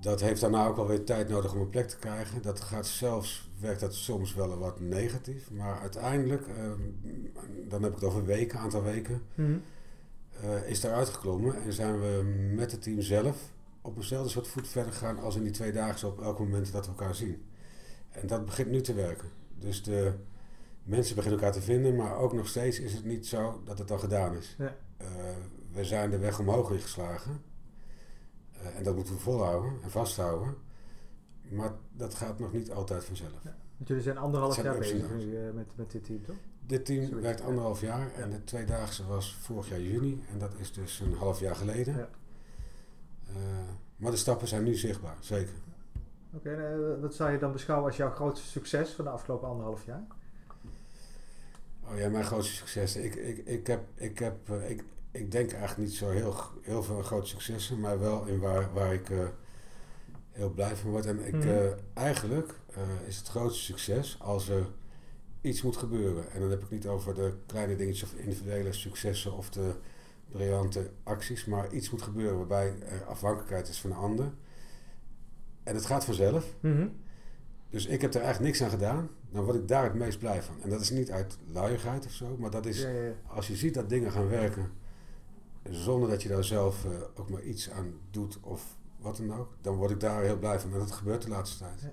dat 0.00 0.20
heeft 0.20 0.40
daarna 0.40 0.66
ook 0.66 0.76
wel 0.76 0.86
weer 0.86 1.04
tijd 1.04 1.28
nodig 1.28 1.54
om 1.54 1.60
een 1.60 1.70
plek 1.70 1.88
te 1.88 1.98
krijgen. 1.98 2.42
Dat 2.42 2.60
gaat 2.60 2.86
zelfs, 2.86 3.50
werkt 3.60 3.80
dat 3.80 3.94
soms 3.94 4.34
wel 4.34 4.58
wat 4.58 4.80
negatief, 4.80 5.50
maar 5.50 5.80
uiteindelijk, 5.80 6.46
ehm, 6.46 6.80
dan 7.68 7.82
heb 7.82 7.90
ik 7.92 8.00
het 8.00 8.08
over 8.08 8.24
weken, 8.24 8.58
aantal 8.58 8.82
weken, 8.82 9.22
eh, 10.42 10.68
is 10.68 10.80
daaruit 10.80 11.08
geklommen 11.08 11.62
en 11.62 11.72
zijn 11.72 12.00
we 12.00 12.22
met 12.54 12.72
het 12.72 12.82
team 12.82 13.00
zelf 13.00 13.52
op 13.82 13.96
eenzelfde 13.96 14.30
soort 14.30 14.48
voet 14.48 14.68
verder 14.68 14.92
gegaan 14.92 15.18
als 15.18 15.36
in 15.36 15.42
die 15.42 15.52
twee 15.52 15.72
dagen 15.72 16.08
op 16.08 16.20
elk 16.20 16.38
moment 16.38 16.72
dat 16.72 16.84
we 16.86 16.90
elkaar 16.90 17.14
zien. 17.14 17.46
En 18.10 18.26
dat 18.26 18.44
begint 18.44 18.70
nu 18.70 18.80
te 18.80 18.94
werken. 18.94 19.28
Dus 19.58 19.82
de 19.82 20.12
mensen 20.82 21.14
beginnen 21.14 21.40
elkaar 21.40 21.54
te 21.54 21.62
vinden, 21.62 21.96
maar 21.96 22.16
ook 22.16 22.32
nog 22.32 22.48
steeds 22.48 22.80
is 22.80 22.92
het 22.92 23.04
niet 23.04 23.26
zo 23.26 23.62
dat 23.64 23.78
het 23.78 23.90
al 23.90 23.98
gedaan 23.98 24.36
is. 24.36 24.54
Ja. 24.58 24.76
Eh, 24.96 25.06
we 25.72 25.84
zijn 25.84 26.10
de 26.10 26.18
weg 26.18 26.38
omhoog 26.38 26.70
ingeslagen. 26.70 27.42
Eh, 28.52 28.76
en 28.76 28.82
dat 28.82 28.94
moeten 28.94 29.14
we 29.14 29.20
volhouden 29.20 29.72
en 29.82 29.90
vasthouden. 29.90 30.54
Maar 31.50 31.72
dat 31.92 32.14
gaat 32.14 32.38
nog 32.38 32.52
niet 32.52 32.70
altijd 32.70 33.04
vanzelf. 33.04 33.42
Want 33.76 33.88
jullie 33.88 34.02
zijn 34.02 34.18
anderhalf 34.18 34.54
zijn 34.54 34.66
jaar 34.66 34.78
bezig 34.78 35.14
nu 35.14 35.52
met, 35.54 35.66
met 35.74 35.90
dit 35.90 36.04
team, 36.04 36.22
toch? 36.24 36.36
Dit 36.68 36.84
team 36.84 37.20
werkt 37.20 37.40
anderhalf 37.40 37.80
jaar 37.80 38.12
en 38.14 38.30
de 38.30 38.44
tweedaagse 38.44 39.06
was 39.06 39.36
vorig 39.40 39.68
jaar 39.68 39.80
juni. 39.80 40.22
En 40.32 40.38
dat 40.38 40.50
is 40.58 40.72
dus 40.72 41.00
een 41.00 41.14
half 41.14 41.40
jaar 41.40 41.56
geleden. 41.56 41.96
Ja. 41.96 42.08
Eh, 43.28 43.34
maar 43.96 44.10
de 44.10 44.16
stappen 44.16 44.48
zijn 44.48 44.64
nu 44.64 44.74
zichtbaar, 44.74 45.16
zeker. 45.20 45.54
Oké, 46.32 46.50
eh, 46.50 47.00
wat 47.00 47.14
zou 47.14 47.32
je 47.32 47.38
dan 47.38 47.52
beschouwen 47.52 47.88
als 47.88 47.96
jouw 47.96 48.10
grootste 48.10 48.46
succes 48.46 48.90
van 48.90 49.04
de 49.04 49.10
afgelopen 49.10 49.48
anderhalf 49.48 49.84
jaar? 49.84 50.02
Oh 51.84 51.98
ja, 51.98 52.08
mijn 52.08 52.24
grootste 52.24 52.54
successen. 52.54 53.04
Ik, 53.04 53.14
ik, 53.14 53.46
ik, 53.46 53.66
heb, 53.66 53.80
ik, 53.94 54.18
heb, 54.18 54.50
eh, 54.50 54.70
ik, 54.70 54.84
ik 55.10 55.30
denk 55.32 55.52
eigenlijk 55.52 55.88
niet 55.88 55.98
zo 55.98 56.10
heel, 56.10 56.34
heel 56.62 56.82
veel 56.82 57.02
grote 57.02 57.26
successen, 57.28 57.80
maar 57.80 58.00
wel 58.00 58.26
in 58.26 58.38
waar, 58.38 58.72
waar 58.72 58.92
ik 58.94 59.08
heel 60.30 60.50
blij 60.50 60.76
van 60.76 60.90
word. 60.90 61.06
En 61.06 61.26
ik, 61.26 61.34
Mhm. 61.34 61.72
eigenlijk 61.94 62.54
is 63.06 63.16
het 63.16 63.28
grootste 63.28 63.62
succes 63.64 64.16
als 64.20 64.48
er 64.48 64.66
iets 65.40 65.62
moet 65.62 65.76
gebeuren. 65.76 66.30
En 66.30 66.40
dan 66.40 66.50
heb 66.50 66.62
ik 66.62 66.70
niet 66.70 66.86
over 66.86 67.14
de 67.14 67.34
kleine 67.46 67.76
dingetjes 67.76 68.12
of 68.12 68.18
individuele 68.18 68.72
successen 68.72 69.32
of 69.32 69.50
de 69.50 69.74
briljante 70.28 70.90
acties, 71.02 71.44
maar 71.44 71.72
iets 71.72 71.90
moet 71.90 72.02
gebeuren 72.02 72.36
waarbij 72.36 72.74
er 72.80 73.04
afhankelijkheid 73.04 73.68
is 73.68 73.80
van 73.80 73.90
een 73.90 73.96
ander. 73.96 74.32
En 75.62 75.74
het 75.74 75.86
gaat 75.86 76.04
vanzelf. 76.04 76.54
Dus 77.70 77.86
ik 77.86 78.00
heb 78.00 78.14
er 78.14 78.20
eigenlijk 78.20 78.50
niks 78.50 78.62
aan 78.62 78.78
gedaan. 78.78 79.08
Dan 79.30 79.44
word 79.44 79.56
ik 79.56 79.68
daar 79.68 79.84
het 79.84 79.94
meest 79.94 80.18
blij 80.18 80.42
van. 80.42 80.54
En 80.62 80.70
dat 80.70 80.80
is 80.80 80.90
niet 80.90 81.10
uit 81.10 81.38
luiigheid 81.52 82.06
of 82.06 82.12
zo, 82.12 82.36
maar 82.38 82.50
dat 82.50 82.66
is 82.66 82.80
Ja, 82.80 82.88
ja, 82.88 83.02
ja. 83.02 83.12
als 83.26 83.46
je 83.46 83.56
ziet 83.56 83.74
dat 83.74 83.88
dingen 83.88 84.12
gaan 84.12 84.28
werken 84.28 84.70
zonder 85.70 86.08
dat 86.08 86.22
je 86.22 86.28
daar 86.28 86.44
zelf 86.44 86.84
eh, 86.84 86.90
ook 87.14 87.30
maar 87.30 87.42
iets 87.42 87.70
aan 87.70 87.92
doet 88.10 88.38
of 88.40 88.76
wat 89.00 89.16
dan 89.16 89.34
ook, 89.34 89.56
dan 89.60 89.76
word 89.76 89.90
ik 89.90 90.00
daar 90.00 90.22
heel 90.22 90.38
blij 90.38 90.60
van. 90.60 90.72
En 90.72 90.78
dat 90.78 90.92
gebeurt 90.92 91.22
de 91.22 91.28
laatste 91.28 91.58
tijd. 91.58 91.80
Ja. 91.80 91.92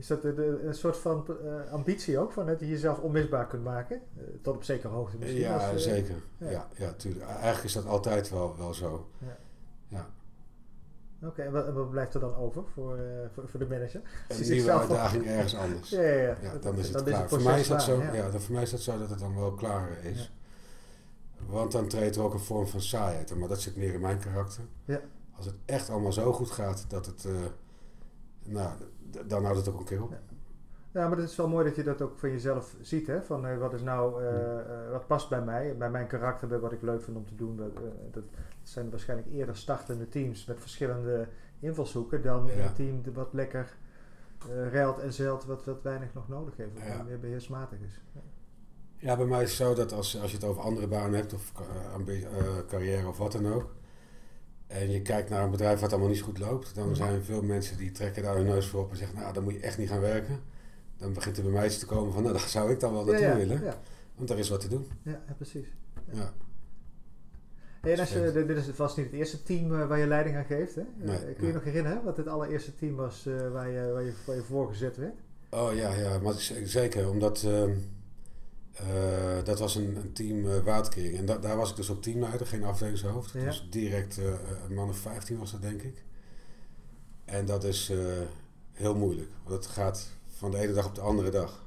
Is 0.00 0.06
dat 0.06 0.22
de- 0.22 0.34
de- 0.34 0.60
een 0.64 0.74
soort 0.74 0.96
van 0.96 1.26
eh, 1.44 1.72
ambitie 1.72 2.18
ook, 2.18 2.32
van 2.32 2.46
dat 2.46 2.60
je 2.60 2.68
jezelf 2.68 2.98
onmisbaar 2.98 3.46
kunt 3.46 3.64
maken? 3.64 4.00
Eh, 4.16 4.22
tot 4.42 4.54
op 4.56 4.64
zekere 4.64 4.92
hoogte 4.92 5.16
misschien. 5.18 5.40
Ja, 5.40 5.54
als, 5.56 5.86
eh, 5.86 5.92
zeker. 5.92 6.14
ja. 6.38 6.50
Ja. 6.50 6.66
Ja, 6.76 6.92
tuurlijk. 6.92 7.24
Eigenlijk 7.26 7.64
is 7.64 7.72
dat 7.72 7.86
altijd 7.86 8.30
wel, 8.30 8.54
wel 8.58 8.74
zo. 8.74 9.08
Ja. 9.18 9.36
Ja. 9.88 10.08
Oké, 11.28 11.42
en 11.42 11.52
wat, 11.52 11.66
en 11.66 11.74
wat 11.74 11.90
blijft 11.90 12.14
er 12.14 12.20
dan 12.20 12.34
over 12.34 12.62
voor, 12.74 12.98
voor, 13.34 13.48
voor 13.48 13.60
de 13.60 13.66
manager? 13.66 14.00
Een 14.28 14.50
nieuwe 14.50 14.72
uitdaging 14.72 15.26
ergens 15.26 15.54
anders. 15.56 15.90
Ja, 15.90 16.00
ja, 16.02 16.36
ja. 16.42 16.54
Dan 16.60 16.76
is 16.76 16.84
het 16.84 16.94
Dan 16.94 17.04
klaar. 17.04 17.28
voor, 17.28 17.42
mij 17.42 17.60
is 17.60 17.68
dat 17.68 17.82
zo, 17.82 18.00
ja. 18.02 18.30
dan, 18.30 18.40
voor 18.40 18.54
mij 18.54 18.62
is 18.62 18.70
dat 18.70 18.80
zo 18.80 18.98
dat 18.98 19.10
het 19.10 19.18
dan 19.18 19.34
wel 19.36 19.52
klaar 19.54 20.04
is. 20.04 20.32
Want 21.46 21.72
dan 21.72 21.88
treedt 21.88 22.16
er 22.16 22.22
ook 22.22 22.32
een 22.32 22.40
vorm 22.40 22.66
van 22.66 22.80
saaiheid. 22.80 23.34
Maar 23.36 23.48
dat 23.48 23.60
zit 23.60 23.76
meer 23.76 23.94
in 23.94 24.00
mijn 24.00 24.18
karakter. 24.18 24.62
Ja. 24.84 25.00
Als 25.36 25.46
het 25.46 25.54
echt 25.64 25.90
allemaal 25.90 26.12
zo 26.12 26.32
goed 26.32 26.50
gaat 26.50 26.84
dat 26.88 27.06
het... 27.06 27.24
nou, 28.44 28.72
dan 29.26 29.44
houdt 29.44 29.58
het 29.58 29.68
ook 29.68 29.78
een 29.78 29.84
keer 29.84 30.02
op. 30.02 30.10
Ja. 30.92 31.08
Maar 31.08 31.18
het 31.18 31.28
is 31.30 31.36
wel 31.36 31.48
mooi 31.48 31.64
dat 31.64 31.76
je 31.76 31.82
dat 31.82 32.02
ook 32.02 32.18
van 32.18 32.30
jezelf 32.30 32.76
ziet, 32.80 33.06
hè? 33.06 33.22
Van 33.22 33.46
eh, 33.46 33.58
wat 33.58 33.72
is 33.72 33.82
nou, 33.82 34.22
eh, 34.22 34.58
eh, 34.58 34.90
wat 34.90 35.06
past 35.06 35.28
bij 35.28 35.42
mij, 35.42 35.76
bij 35.76 35.90
mijn 35.90 36.06
karakter, 36.06 36.48
bij 36.48 36.58
wat 36.58 36.72
ik 36.72 36.82
leuk 36.82 37.02
vind 37.02 37.16
om 37.16 37.26
te 37.26 37.34
doen. 37.34 37.56
Dat, 37.56 37.74
dat 38.10 38.24
zijn 38.62 38.90
waarschijnlijk 38.90 39.28
eerder 39.32 39.56
startende 39.56 40.08
teams 40.08 40.44
met 40.46 40.60
verschillende 40.60 41.28
invalshoeken 41.60 42.22
dan 42.22 42.46
Ja. 42.46 42.52
een 42.66 42.72
team 42.72 43.02
dat 43.02 43.14
wat 43.14 43.32
lekker 43.32 43.76
reilt 44.70 44.98
en 44.98 45.12
zeilt, 45.12 45.44
wat, 45.44 45.64
wat 45.64 45.82
weinig 45.82 46.14
nog 46.14 46.28
nodig 46.28 46.56
heeft, 46.56 46.72
wat 46.74 46.82
Ja. 46.86 47.02
meer 47.02 47.20
beheersmatig 47.20 47.78
is. 47.80 48.02
Ja. 48.12 48.20
Ja, 48.96 49.16
bij 49.16 49.26
mij 49.26 49.42
is 49.42 49.58
het 49.58 49.66
zo 49.68 49.74
dat 49.74 49.92
als, 49.92 50.20
als 50.20 50.30
je 50.30 50.36
het 50.36 50.46
over 50.46 50.62
andere 50.62 50.88
banen 50.88 51.18
hebt, 51.20 51.32
of 51.34 51.52
carrière 52.68 53.08
of 53.08 53.18
wat 53.18 53.32
dan 53.32 53.46
ook, 53.52 53.74
en 54.70 54.90
je 54.90 55.02
kijkt 55.02 55.30
naar 55.30 55.44
een 55.44 55.50
bedrijf 55.50 55.80
wat 55.80 55.90
allemaal 55.90 56.08
niet 56.08 56.18
zo 56.18 56.24
goed 56.24 56.38
loopt, 56.38 56.74
dan 56.74 56.96
zijn 56.96 57.22
veel 57.22 57.42
mensen 57.42 57.76
die 57.76 57.92
trekken 57.92 58.22
daar 58.22 58.36
hun 58.36 58.46
neus 58.46 58.66
voor 58.66 58.80
op 58.80 58.90
en 58.90 58.96
zeggen, 58.96 59.18
nou, 59.18 59.32
dan 59.32 59.42
moet 59.42 59.52
je 59.52 59.60
echt 59.60 59.78
niet 59.78 59.88
gaan 59.88 60.00
werken. 60.00 60.40
Dan 60.96 61.12
begint 61.12 61.36
er 61.36 61.42
bij 61.42 61.52
mij 61.52 61.66
iets 61.66 61.78
te 61.78 61.86
komen 61.86 62.12
van, 62.12 62.22
nou, 62.22 62.34
daar 62.34 62.48
zou 62.48 62.70
ik 62.70 62.80
dan 62.80 62.92
wel 62.92 63.04
naartoe 63.04 63.26
ja, 63.26 63.36
willen, 63.36 63.62
Ja, 63.62 63.80
want 64.14 64.30
er 64.30 64.38
is 64.38 64.48
wat 64.48 64.60
te 64.60 64.68
doen. 64.68 64.86
ja, 65.02 65.22
precies. 65.36 65.66
Ja. 66.12 66.32
En 67.80 67.98
als 67.98 68.12
je, 68.12 68.44
dit 68.46 68.56
is 68.56 68.66
vast 68.72 68.96
niet 68.96 69.06
het 69.06 69.14
eerste 69.14 69.42
team 69.42 69.80
eh, 69.80 69.86
waar 69.86 69.98
je 69.98 70.06
leiding 70.06 70.36
aan 70.36 70.44
geeft, 70.44 70.74
hè? 70.74 70.80
Eh, 70.80 70.86
Nee, 70.96 71.18
kun 71.18 71.34
je 71.36 71.42
nee. 71.42 71.52
nog 71.52 71.64
herinneren 71.64 72.04
wat 72.04 72.16
het 72.16 72.26
allereerste 72.28 72.74
team 72.74 72.96
was 72.96 73.26
eh, 73.26 73.52
waar, 73.52 73.68
je, 73.70 73.90
waar, 73.92 74.02
je, 74.02 74.12
waar 74.26 74.36
je 74.36 74.42
voor 74.42 74.68
gezet 74.68 74.96
werd? 74.96 75.14
Oh 75.50 75.74
ja, 75.74 75.94
ja, 75.94 76.18
maar 76.18 76.34
zeker, 76.64 77.08
omdat 77.08 77.42
ehm, 77.42 77.70
eh, 78.72 78.84
dat 79.44 79.58
was 79.58 79.74
een, 79.74 79.96
een 79.96 80.12
team 80.12 80.46
eh 80.50 80.58
waterkering. 80.64 81.16
En 81.18 81.24
da- 81.26 81.38
daar 81.38 81.56
was 81.56 81.70
ik 81.70 81.76
dus 81.76 81.90
ook 81.90 82.02
teamleider, 82.02 82.46
geen 82.46 82.64
afdelingshoofd. 82.64 83.30
Ja. 83.32 83.44
Dus 83.44 83.66
direct 83.70 84.18
eh, 84.18 84.24
een 84.68 84.74
man 84.74 84.88
of 84.88 84.96
15 84.98 85.38
was 85.38 85.52
dat, 85.52 85.62
denk 85.62 85.82
ik. 85.82 86.04
En 87.24 87.46
dat 87.46 87.64
is 87.64 87.92
heel 88.72 88.94
moeilijk, 88.96 89.28
want 89.44 89.64
het 89.64 89.72
gaat 89.72 90.08
van 90.36 90.50
de 90.50 90.58
ene 90.58 90.72
dag 90.72 90.86
op 90.86 90.94
de 90.94 91.00
andere 91.00 91.30
dag 91.30 91.64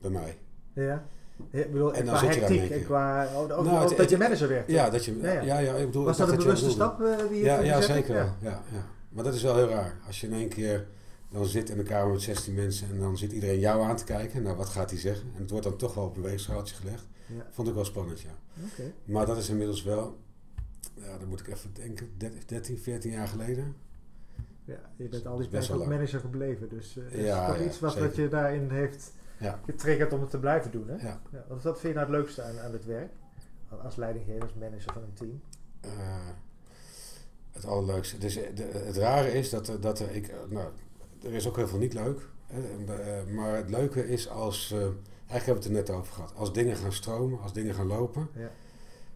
bij 0.00 0.10
mij. 0.10 0.38
Ja. 0.72 1.04
Ik 1.50 1.72
bedoel, 1.72 1.94
En 1.94 2.04
dan 2.04 2.14
qua 2.16 2.24
zit 2.24 2.34
je 2.34 2.40
daar 2.40 2.50
hectiek 2.50 2.70
en 2.70 2.84
qua... 2.84 3.26
Oh, 3.34 3.40
ook, 3.40 3.48
Nou, 3.48 3.60
ook 3.68 3.80
het- 3.80 3.88
dat 3.88 3.98
het- 3.98 4.10
je 4.10 4.16
manager 4.16 4.48
werd. 4.48 4.68
Ja, 4.70 4.90
dat 4.90 5.04
je, 5.04 5.18
Ja, 5.20 5.32
ja, 5.32 5.40
ja. 5.42 5.58
ja, 5.58 5.74
ik 5.74 5.86
bedoel, 5.86 6.04
Was 6.04 6.18
ik 6.18 6.26
dat 6.26 6.32
een 6.34 6.42
bewuste 6.42 6.70
stap 6.70 6.98
die 7.28 7.38
je 7.38 7.44
Ja, 7.44 7.60
ja 7.60 7.80
zeker. 7.80 8.14
Ja, 8.16 8.36
ja. 8.40 8.62
Maar 9.08 9.24
dat 9.24 9.34
is 9.34 9.42
wel 9.42 9.56
heel 9.56 9.68
raar. 9.68 9.98
Als 10.06 10.20
je 10.20 10.26
in 10.26 10.32
één 10.32 10.48
keer 10.48 10.86
dan 11.28 11.46
zit 11.46 11.70
in 11.70 11.78
een 11.78 11.84
kamer 11.84 12.12
met 12.12 12.22
16 12.22 12.54
mensen 12.54 12.88
en 12.88 12.98
dan 12.98 13.18
zit 13.18 13.32
iedereen 13.32 13.58
jou 13.58 13.82
aan 13.82 13.96
te 13.96 14.04
kijken. 14.04 14.42
Nou, 14.42 14.56
wat 14.56 14.68
gaat 14.68 14.90
hij 14.90 14.98
zeggen? 14.98 15.30
En 15.34 15.40
het 15.40 15.50
wordt 15.50 15.66
dan 15.66 15.76
toch 15.76 15.94
wel 15.94 16.04
op 16.04 16.16
een 16.16 16.22
weegschaaltje 16.22 16.74
gelegd. 16.74 17.06
Ja. 17.26 17.46
Vond 17.50 17.68
ik 17.68 17.74
wel 17.74 17.84
spannend, 17.84 18.20
ja. 18.20 18.38
Maar 19.04 19.26
dat 19.26 19.36
is 19.36 19.48
inmiddels 19.48 19.82
wel, 19.82 20.18
ja, 20.94 21.18
dan 21.18 21.28
moet 21.28 21.40
ik 21.40 21.48
even 21.48 21.74
denken, 21.74 22.08
13, 22.46 22.78
14 22.78 23.10
jaar 23.10 23.28
geleden. 23.28 23.76
Ja, 24.64 24.80
je 24.96 25.08
bent 25.08 25.26
al 25.26 25.36
die 25.36 25.48
tijd 25.48 25.70
ook 25.70 25.86
manager 25.86 26.20
gebleven. 26.20 26.68
Dus 26.68 26.94
Ja, 26.94 27.02
is 27.02 27.10
toch 27.10 27.58
ja, 27.58 27.64
iets 27.64 27.80
wat, 27.80 28.16
je 28.16 28.28
daarin 28.28 28.70
heeft 28.70 29.12
getriggerd 29.64 30.12
om 30.12 30.20
het 30.20 30.30
te 30.30 30.38
blijven 30.38 30.70
doen. 30.70 30.88
Hè? 30.88 30.94
Ja. 30.94 31.20
Ja, 31.30 31.44
wat 31.48 31.62
vind 31.62 31.80
je 31.80 31.88
nou 31.88 31.98
het 31.98 32.08
leukste 32.08 32.42
aan, 32.42 32.58
aan 32.58 32.72
het 32.72 32.84
werk? 32.84 33.12
Als 33.82 33.96
leidinggever, 33.96 34.42
als 34.42 34.54
manager 34.54 34.92
van 34.92 35.02
een 35.02 35.14
team. 35.14 35.40
Eh, 35.80 35.90
het 37.50 37.64
allerleukste. 37.64 38.18
Dus 38.18 38.36
eh, 38.36 38.56
de, 38.56 38.62
het 38.62 38.96
rare 38.96 39.32
is 39.32 39.50
dat, 39.50 39.76
dat 39.80 40.00
ik, 40.00 40.34
nou, 40.48 40.68
er 41.22 41.32
is 41.32 41.48
ook 41.48 41.56
heel 41.56 41.68
veel 41.68 41.78
niet 41.78 41.94
leuk. 41.94 42.28
Hè, 42.46 42.60
eh, 42.94 43.26
maar 43.26 43.56
het 43.56 43.70
leuke 43.70 44.08
is 44.08 44.28
als, 44.28 44.72
eh, 44.72 44.78
eigenlijk 44.78 44.96
hebben 45.28 45.54
we 45.54 45.60
het 45.60 45.64
er 45.64 45.70
net 45.70 45.90
over 45.90 46.12
gehad, 46.12 46.34
als 46.34 46.52
dingen 46.52 46.76
gaan 46.76 46.92
stromen, 46.92 47.40
als 47.40 47.52
dingen 47.52 47.74
gaan 47.74 47.86
lopen. 47.86 48.28
Ja. 48.34 48.50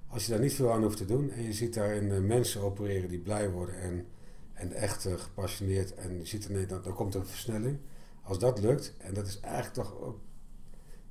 Als 0.08 0.26
je 0.26 0.32
daar 0.32 0.40
niet 0.40 0.54
veel 0.54 0.72
aan 0.72 0.82
hoeft 0.82 0.96
te 0.96 1.04
doen 1.04 1.30
en 1.30 1.42
je 1.42 1.52
ziet 1.52 1.74
daarin 1.74 2.10
eh, 2.10 2.18
mensen 2.18 2.60
opereren 2.60 3.08
die 3.08 3.18
blij 3.18 3.50
worden 3.50 3.80
en 3.80 4.06
en 4.52 4.72
echt 4.72 5.08
gepassioneerd 5.16 5.94
en 5.94 6.18
je 6.18 6.24
ziet 6.24 6.48
er, 6.48 6.66
dan, 6.66 6.82
dan 6.82 6.94
komt 6.94 7.14
er 7.14 7.20
een 7.20 7.26
versnelling. 7.26 7.78
Als 8.22 8.38
dat 8.38 8.60
lukt, 8.60 8.92
en 8.98 9.14
dat 9.14 9.26
is 9.26 9.40
eigenlijk 9.40 9.74
toch 9.74 10.00
ook, 10.00 10.18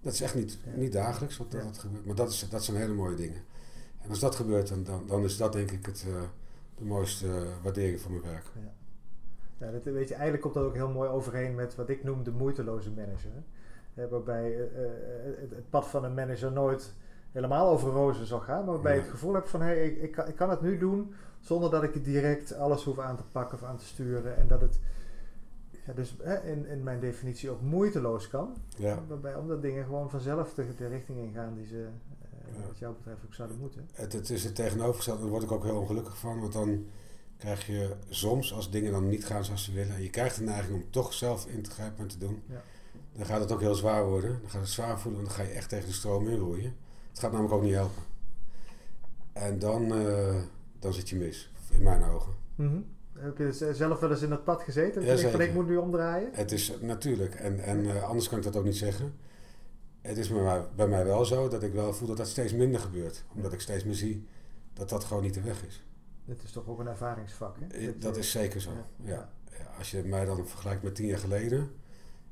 dat 0.01 0.13
is 0.13 0.21
echt 0.21 0.36
niet, 0.36 0.57
niet 0.75 0.91
dagelijks 0.91 1.38
wat 1.38 1.51
dat, 1.51 1.77
gebeurt, 1.77 2.05
maar 2.05 2.15
dat, 2.15 2.31
is, 2.31 2.50
dat 2.50 2.63
zijn 2.63 2.77
hele 2.77 2.93
mooie 2.93 3.15
dingen. 3.15 3.43
En 4.01 4.10
als 4.10 4.19
dat 4.19 4.36
gebeurt, 4.36 4.67
dan, 4.67 4.83
dan, 4.83 5.07
dan 5.07 5.24
is 5.24 5.38
dat 5.38 5.53
denk 5.53 5.71
ik 5.71 5.86
het, 5.86 6.05
de 6.77 6.83
mooiste 6.83 7.48
waardering 7.63 8.01
van 8.01 8.12
mijn 8.12 8.24
werk. 8.24 8.45
Ja. 9.62 9.72
Dat, 9.72 9.84
weet 9.84 10.08
je, 10.08 10.13
eigenlijk 10.13 10.44
komt 10.44 10.53
dat 10.53 10.63
ook 10.65 10.75
heel 10.75 10.89
mooi 10.89 11.10
overeen 11.10 11.56
met 11.56 11.75
wat 11.75 11.89
ik 11.89 12.03
noem 12.03 12.24
de 12.24 12.32
moeiteloze 12.32 12.91
manager. 12.91 13.32
waarbij 14.10 14.51
het, 15.39 15.51
het, 15.51 15.70
pad 15.70 15.88
van 15.88 16.03
een 16.03 16.13
manager 16.13 16.51
nooit 16.51 16.94
helemaal 17.32 17.70
over 17.70 17.91
rozen 17.91 18.25
zal 18.25 18.39
gaan, 18.39 18.65
maar 18.65 18.74
waarbij 18.74 18.96
je 18.96 19.01
het 19.01 19.10
gevoel 19.10 19.34
hebt 19.34 19.50
van 19.50 19.62
hé, 19.62 19.68
hey, 19.68 19.86
ik, 19.88 20.01
ik, 20.01 20.12
kan, 20.12 20.27
ik 20.27 20.36
kan 20.36 20.50
het 20.50 20.62
nu 20.62 20.77
doen 20.77 21.13
zonder 21.39 21.70
dat 21.70 21.84
ik 21.84 22.03
direct 22.03 22.53
alles 22.58 22.84
hoef 22.84 23.00
aan 23.00 23.18
te 23.18 23.24
pakken 23.32 23.58
of 23.58 23.63
aan 23.63 23.77
te 23.77 23.86
sturen. 23.86 24.38
En 24.38 24.48
dat 24.48 24.62
het 24.62 24.80
ja, 25.86 25.94
dus 25.94 26.15
hè, 26.22 26.39
in, 26.39 26.65
in 26.65 26.84
mijn 26.84 27.00
definitie 27.00 27.50
ook 27.50 27.62
moeiteloos 27.62 28.27
kan. 28.27 28.56
Ja. 28.77 29.03
Waarbij 29.08 29.36
omdat 29.36 29.62
dingen 29.62 29.86
gewoon 29.86 30.10
vanzelf 30.10 30.53
de, 30.53 30.75
de 30.75 30.88
richting 30.88 31.18
ingaan 31.18 31.53
die 31.53 31.65
ze 31.65 31.88
wat 32.68 32.77
jou 32.77 32.94
betreft 32.94 33.25
ook 33.25 33.34
zouden 33.34 33.58
moeten. 33.58 33.89
Het, 33.94 34.13
het 34.13 34.30
is 34.30 34.44
het 34.44 34.56
tegenovergestelde, 34.56 35.22
daar 35.22 35.30
word 35.30 35.44
ik 35.44 35.51
ook 35.51 35.63
heel 35.63 35.80
ongelukkig 35.80 36.18
van. 36.18 36.39
Want 36.39 36.53
dan 36.53 36.86
krijg 37.41 37.67
je 37.67 37.95
soms, 38.10 38.53
als 38.53 38.71
dingen 38.71 38.91
dan 38.91 39.10
niet 39.10 39.25
gaan 39.25 39.45
zoals 39.45 39.63
ze 39.63 39.74
willen, 39.74 39.95
en 39.95 40.01
je 40.01 40.10
krijgt 40.10 40.36
de 40.36 40.43
neiging 40.43 40.75
om 40.75 40.89
toch 40.89 41.13
zelf 41.13 41.45
in 41.45 41.62
te 41.62 41.69
grijpen 41.69 42.00
en 42.00 42.07
te 42.07 42.17
doen, 42.17 42.41
ja. 42.50 42.62
dan 43.13 43.25
gaat 43.25 43.39
het 43.39 43.51
ook 43.51 43.60
heel 43.60 43.75
zwaar 43.75 44.05
worden. 44.05 44.39
Dan 44.41 44.50
gaat 44.50 44.62
het 44.62 44.69
zwaar 44.69 45.00
voelen, 45.00 45.21
want 45.21 45.36
dan 45.36 45.45
ga 45.45 45.51
je 45.51 45.57
echt 45.57 45.69
tegen 45.69 45.88
de 45.88 45.93
stroom 45.93 46.27
in 46.27 46.38
roeien. 46.38 46.75
Het 47.10 47.19
gaat 47.19 47.31
namelijk 47.31 47.55
ook 47.55 47.63
niet 47.63 47.74
helpen. 47.74 48.03
En 49.33 49.60
dan, 49.60 50.01
uh, 50.01 50.36
dan 50.79 50.93
zit 50.93 51.10
je 51.10 51.15
mis, 51.15 51.51
in 51.71 51.83
mijn 51.83 52.03
ogen. 52.03 52.33
Mm 52.55 52.86
Heb 53.17 53.38
je 53.38 53.74
zelf 53.74 54.00
wel 54.00 54.12
eens 54.12 54.21
in 54.21 54.29
dat 54.29 54.43
pad 54.43 54.62
gezeten? 54.62 55.05
Ja, 55.05 55.17
van 55.29 55.41
ik 55.41 55.53
moet 55.53 55.67
nu 55.67 55.77
omdraaien? 55.77 56.29
Het 56.33 56.51
is 56.51 56.74
natuurlijk, 56.81 57.36
en, 57.36 57.60
en 57.60 57.83
uh, 57.86 58.03
anders 58.03 58.29
kan 58.29 58.38
ik 58.38 58.43
dat 58.43 58.55
ook 58.55 58.63
niet 58.63 58.77
zeggen. 58.77 59.13
Het 60.01 60.17
is 60.17 60.29
bij 60.29 60.41
mij, 60.41 60.65
bij 60.75 60.88
mij 60.88 61.05
wel 61.05 61.25
zo 61.25 61.48
dat 61.48 61.63
ik 61.63 61.74
wel 61.74 61.93
voel 61.93 62.07
dat 62.07 62.17
dat 62.17 62.27
steeds 62.27 62.53
minder 62.53 62.79
gebeurt. 62.79 63.24
Omdat 63.36 63.53
ik 63.53 63.62
steeds 63.62 63.83
meer 63.83 63.95
zie 63.95 64.27
dat 64.74 64.89
dat 64.89 65.03
gewoon 65.03 65.24
niet 65.24 65.33
de 65.33 65.41
weg 65.41 65.65
is. 65.65 65.81
Dit 66.25 66.43
is 66.43 66.51
toch 66.51 66.67
ook 66.67 66.79
een 66.79 66.87
ervaringsvak, 66.87 67.55
hè? 67.59 67.97
Dat 67.97 68.17
is 68.17 68.31
zeker 68.31 68.61
zo, 68.61 68.71
ja. 69.03 69.29
ja. 69.51 69.67
Als 69.77 69.91
je 69.91 70.03
mij 70.03 70.25
dan 70.25 70.47
vergelijkt 70.47 70.83
met 70.83 70.95
tien 70.95 71.07
jaar 71.07 71.17
geleden, 71.17 71.71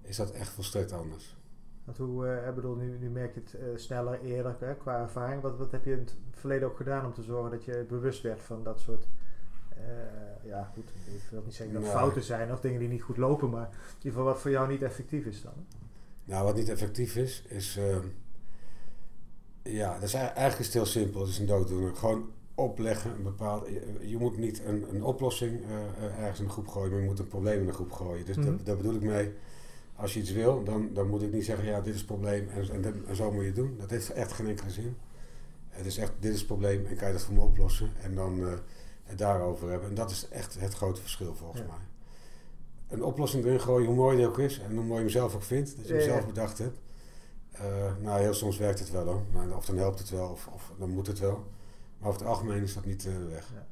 is 0.02 0.16
dat 0.16 0.32
echt 0.32 0.50
volstrekt 0.50 0.92
anders. 0.92 1.38
Want 1.84 1.98
hoe, 1.98 2.42
uh, 2.46 2.54
bedoel, 2.54 2.76
nu, 2.76 2.98
nu 2.98 3.10
merk 3.10 3.34
je 3.34 3.40
het 3.40 3.54
uh, 3.54 3.78
sneller, 3.78 4.22
eerder 4.22 4.56
hè, 4.60 4.76
qua 4.76 5.02
ervaring. 5.02 5.42
Wat, 5.42 5.58
wat 5.58 5.72
heb 5.72 5.86
je 5.86 5.92
in 5.92 6.00
het 6.00 6.16
verleden 6.32 6.68
ook 6.68 6.78
gedaan 6.78 7.06
om 7.06 7.14
te 7.14 7.24
zorgen 7.24 7.52
dat 7.52 7.64
je 7.64 7.86
bewust 7.88 8.22
werd 8.22 8.42
van 8.42 8.64
dat 8.64 8.80
soort, 8.80 9.08
uh, 9.78 10.50
ja 10.50 10.72
goed, 10.74 10.90
ik 10.90 11.22
wil 11.30 11.42
niet 11.46 11.56
zeggen 11.56 11.76
dat 11.76 11.84
nou, 11.84 11.96
fouten 11.96 12.24
zijn 12.24 12.52
of 12.52 12.60
dingen 12.60 12.80
die 12.80 12.90
niet 12.90 13.02
goed 13.02 13.18
lopen, 13.18 13.50
maar 13.50 13.68
in 13.70 13.96
ieder 13.98 14.12
geval 14.12 14.24
wat 14.24 14.40
voor 14.40 14.52
jou 14.52 14.68
niet 14.68 14.82
effectief 14.82 15.26
is 15.26 15.42
dan? 15.42 15.66
Nou, 16.24 16.46
wat 16.46 16.56
niet 16.56 16.70
effectief 16.70 17.16
is, 17.16 17.44
is, 17.48 17.78
ehm, 17.78 18.06
ja, 19.64 19.94
dat 19.94 20.04
is 20.04 20.14
eigenlijk 20.14 20.60
is 20.60 20.66
het 20.66 20.74
heel 20.74 20.86
simpel. 20.86 21.22
Het 21.22 21.30
is 21.30 21.40
een 21.40 21.46
dooddoener. 21.46 21.96
Gewoon 21.96 22.32
opleggen, 22.60 23.12
een 23.12 23.24
bepaald, 23.24 23.68
je, 23.68 24.10
je 24.10 24.18
moet 24.18 24.38
niet 24.38 24.62
een, 24.66 24.86
een 24.96 25.04
oplossing 25.04 25.62
ergens 26.18 26.40
in 26.40 26.46
de 26.46 26.52
groep 26.52 26.68
gooien, 26.68 26.92
maar 26.92 27.00
je 27.00 27.06
moet 27.06 27.20
een 27.20 27.28
probleem 27.28 27.60
in 27.60 27.66
de 27.66 27.74
groep 27.74 27.92
gooien. 27.92 28.26
Dus 28.26 28.36
mm 28.36 28.60
daar 28.64 28.78
bedoel 28.78 28.96
ik 28.96 29.02
mee 29.02 29.32
als 30.00 30.14
je 30.14 30.20
iets 30.20 30.32
wil, 30.32 30.64
dan, 30.64 30.90
dan 30.94 31.10
moet 31.10 31.22
ik 31.22 31.32
niet 31.32 31.46
zeggen, 31.46 31.66
ja, 31.66 31.82
dit 31.82 31.94
is 31.94 32.00
het 32.00 32.06
probleem 32.06 32.50
en, 32.50 33.06
en, 33.08 33.16
zo 33.16 33.32
moet 33.32 33.42
je 33.42 33.48
het 33.48 33.56
doen. 33.56 33.76
Dat 33.80 33.90
heeft 33.90 34.10
echt 34.12 34.32
geen 34.32 34.48
enkele 34.48 34.70
zin. 34.70 34.98
Het 35.70 35.86
is 35.86 35.98
echt, 35.98 36.12
dit 36.20 36.32
is 36.32 36.38
het 36.38 36.48
probleem 36.48 36.86
en 36.86 36.96
kan 36.96 37.08
je 37.08 37.14
dat 37.14 37.24
voor 37.24 37.34
me 37.34 37.42
oplossen 37.42 37.92
en 38.02 38.16
dan 38.16 38.40
uh, 38.40 38.54
het 39.04 39.18
daarover 39.18 39.70
hebben. 39.70 39.90
En 39.90 39.96
dat 39.96 40.12
is 40.12 40.28
echt 40.30 40.60
het 40.60 40.74
grote 40.74 41.02
verschil 41.02 41.36
volgens 41.36 41.62
mij. 41.62 41.88
Een 42.88 43.04
oplossing 43.04 43.46
erin 43.46 43.62
gooien, 43.62 43.88
hoe 43.88 43.96
mooi 43.96 44.18
die 44.18 44.28
ook 44.28 44.40
is 44.40 44.60
en 44.60 44.76
hoe 44.76 44.84
mooi 44.84 44.94
je 44.94 45.00
hem 45.00 45.10
zelf 45.10 45.36
ook 45.36 45.44
vindt, 45.44 45.78
dat 45.78 45.88
je 45.88 45.94
hem 45.94 46.02
zelf 46.02 46.26
bedacht 46.26 46.58
hebt. 46.58 46.80
Uh, 47.54 47.62
nou, 48.02 48.22
heel 48.22 48.34
soms 48.34 48.58
werkt 48.58 48.80
het 48.80 48.92
wel 48.92 49.06
hoor. 49.06 49.22
Maar 49.34 49.56
of 49.56 49.66
dan 49.66 49.78
helpt 49.78 50.00
het 50.00 50.10
wel 50.10 50.30
of, 50.30 50.50
of, 50.54 50.72
dan 50.78 50.90
moet 50.90 51.08
het 51.08 51.20
wel. 51.20 51.46
Maar 52.00 52.10
over 52.10 52.22
het 52.22 52.30
algemeen 52.30 52.64
is 52.64 52.74
dat 52.74 52.86
niet 52.86 53.06
uh, 53.06 53.14
weg. 53.30 53.52
Ja. 53.54 53.66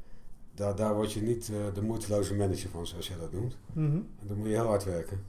Daar, 0.54 0.76
daar 0.76 0.96
word 0.96 1.14
je 1.14 1.22
niet 1.22 1.52
de 1.74 1.82
moeiteloze 1.82 2.36
manager 2.36 2.70
van, 2.70 2.88
zoals 2.88 3.08
jij 3.08 3.18
dat 3.18 3.32
noemt. 3.32 3.58
Mm 3.74 3.90
-hmm. 3.90 4.10
En 4.20 4.28
dan 4.28 4.38
moet 4.38 4.48
je 4.48 4.54
heel 4.54 4.68
hard 4.68 4.84
werken. 4.84 5.24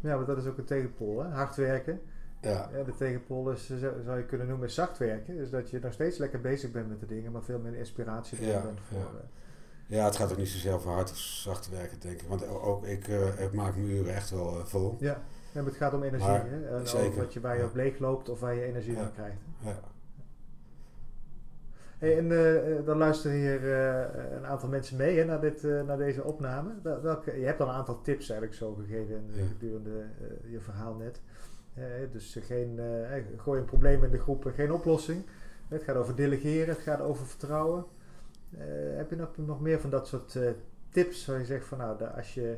Ja, 0.00 0.14
want 0.14 0.26
dat 0.26 0.38
is 0.38 0.46
ook 0.46 0.58
een 0.58 0.64
tegenpol, 0.64 1.22
hè? 1.22 1.28
hard 1.28 1.56
werken. 1.56 2.00
Ja. 2.40 2.70
ja. 2.72 2.82
de 2.82 2.94
tegenpol 2.96 3.50
is, 3.50 3.72
zou 4.04 4.16
je 4.16 4.24
kunnen 4.24 4.46
noemen, 4.46 4.70
zacht 4.70 4.98
werken. 4.98 5.36
Dus 5.36 5.50
dat 5.50 5.70
je 5.70 5.78
nog 5.82 5.92
steeds 5.92 6.18
lekker 6.18 6.40
bezig 6.40 6.70
bent 6.70 6.88
met 6.88 7.00
de 7.00 7.06
dingen, 7.06 7.32
maar 7.32 7.42
veel 7.42 7.58
meer 7.58 7.74
inspiratie 7.74 8.46
ja, 8.46 8.62
bent 8.62 8.80
voor... 8.88 8.98
Ja. 8.98 9.28
Ja, 9.86 10.04
het 10.04 10.16
gaat 10.16 10.30
ook 10.30 10.38
niet 10.38 10.48
zozeer 10.48 10.74
over 10.74 10.90
hard 10.90 11.10
of 11.10 11.16
zacht 11.16 11.70
werken, 11.70 12.00
denk 12.00 12.20
ik. 12.20 12.28
Want 12.28 12.46
ook 12.48 12.86
ik, 12.86 13.08
uh, 13.08 13.40
ik 13.40 13.52
maak 13.52 13.76
mijn 13.76 13.88
uren 13.88 14.14
echt 14.14 14.30
wel 14.30 14.58
uh, 14.58 14.64
vol. 14.64 14.96
Ja. 14.98 15.22
ja, 15.52 15.60
maar 15.60 15.64
het 15.64 15.76
gaat 15.76 15.92
om 15.92 16.02
energie. 16.02 16.28
Maar, 16.28 16.50
hè? 16.50 16.76
En 16.76 16.88
zeker. 16.88 17.18
Wat 17.18 17.32
je, 17.32 17.40
waar 17.40 17.56
je 17.56 17.64
op 17.64 17.74
leeg 17.74 17.98
loopt 17.98 18.28
of 18.28 18.40
waar 18.40 18.54
je 18.54 18.62
energie 18.62 18.96
van 18.96 19.12
krijgt. 19.12 19.36
Ja. 19.58 19.80
Hey, 22.02 22.18
en 22.18 22.30
uh, 22.30 22.86
dan 22.86 22.98
luisteren 22.98 23.36
hier 23.36 23.62
uh, 23.62 24.36
een 24.36 24.46
aantal 24.46 24.68
mensen 24.68 24.96
mee 24.96 25.18
hè, 25.18 25.24
naar, 25.24 25.40
dit, 25.40 25.62
uh, 25.64 25.82
naar 25.82 25.96
deze 25.96 26.24
opname. 26.24 26.70
Welke, 26.82 27.38
je 27.38 27.44
hebt 27.44 27.60
al 27.60 27.68
een 27.68 27.74
aantal 27.74 28.00
tips 28.00 28.30
eigenlijk 28.30 28.58
zo 28.58 28.74
gegeven 28.74 29.24
ja. 29.30 29.46
gedurende 29.46 30.04
je 30.50 30.60
verhaal 30.60 30.94
net. 30.94 31.20
dus 32.12 32.38
geen, 32.40 32.80
gooi 33.36 33.60
een 33.60 33.66
probleem 33.66 34.04
in 34.04 34.10
de 34.10 34.18
groep, 34.18 34.52
geen 34.54 34.72
oplossing. 34.72 35.24
Het 35.68 35.82
gaat 35.82 35.96
over 35.96 36.16
delegeren, 36.16 36.74
het 36.74 36.82
gaat 36.82 37.00
over 37.00 37.26
vertrouwen. 37.26 37.84
heb 38.96 39.10
je 39.10 39.16
nog, 39.16 39.36
nog 39.36 39.60
meer 39.60 39.80
van 39.80 39.90
dat 39.90 40.08
soort 40.08 40.38
tips 40.90 41.26
waar 41.26 41.38
je 41.38 41.44
zegt 41.44 41.66
van 41.66 41.78
nou, 41.78 42.04
als 42.04 42.34
je 42.34 42.56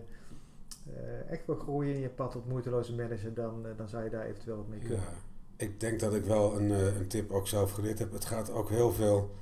echt 1.29 1.47
wil 1.47 1.57
groeien 1.57 1.95
in 1.95 2.01
je 2.01 2.09
pad 2.09 2.37
op 2.37 2.47
moeiteloze 2.49 2.95
manager, 2.95 3.35
dan, 3.35 3.67
dan 3.77 3.89
zou 3.89 4.05
je 4.05 4.11
daar 4.11 4.25
eventueel 4.27 4.57
wat 4.57 4.69
mee 4.69 4.79
kunnen? 4.79 4.99
Ja 4.99 5.33
ik 5.57 5.81
denk 5.81 6.01
dat 6.01 6.15
ik 6.15 6.25
wel 6.25 6.57
een, 6.57 6.71
uh, 6.71 6.97
een 6.97 7.09
tip 7.09 7.31
ook 7.31 7.49
zelf 7.49 7.71
geleerd 7.71 7.99
heb. 7.99 8.13
Het 8.13 8.25
gaat 8.25 8.51
ook 8.51 8.69
heel 8.69 8.93
veel. 8.93 9.35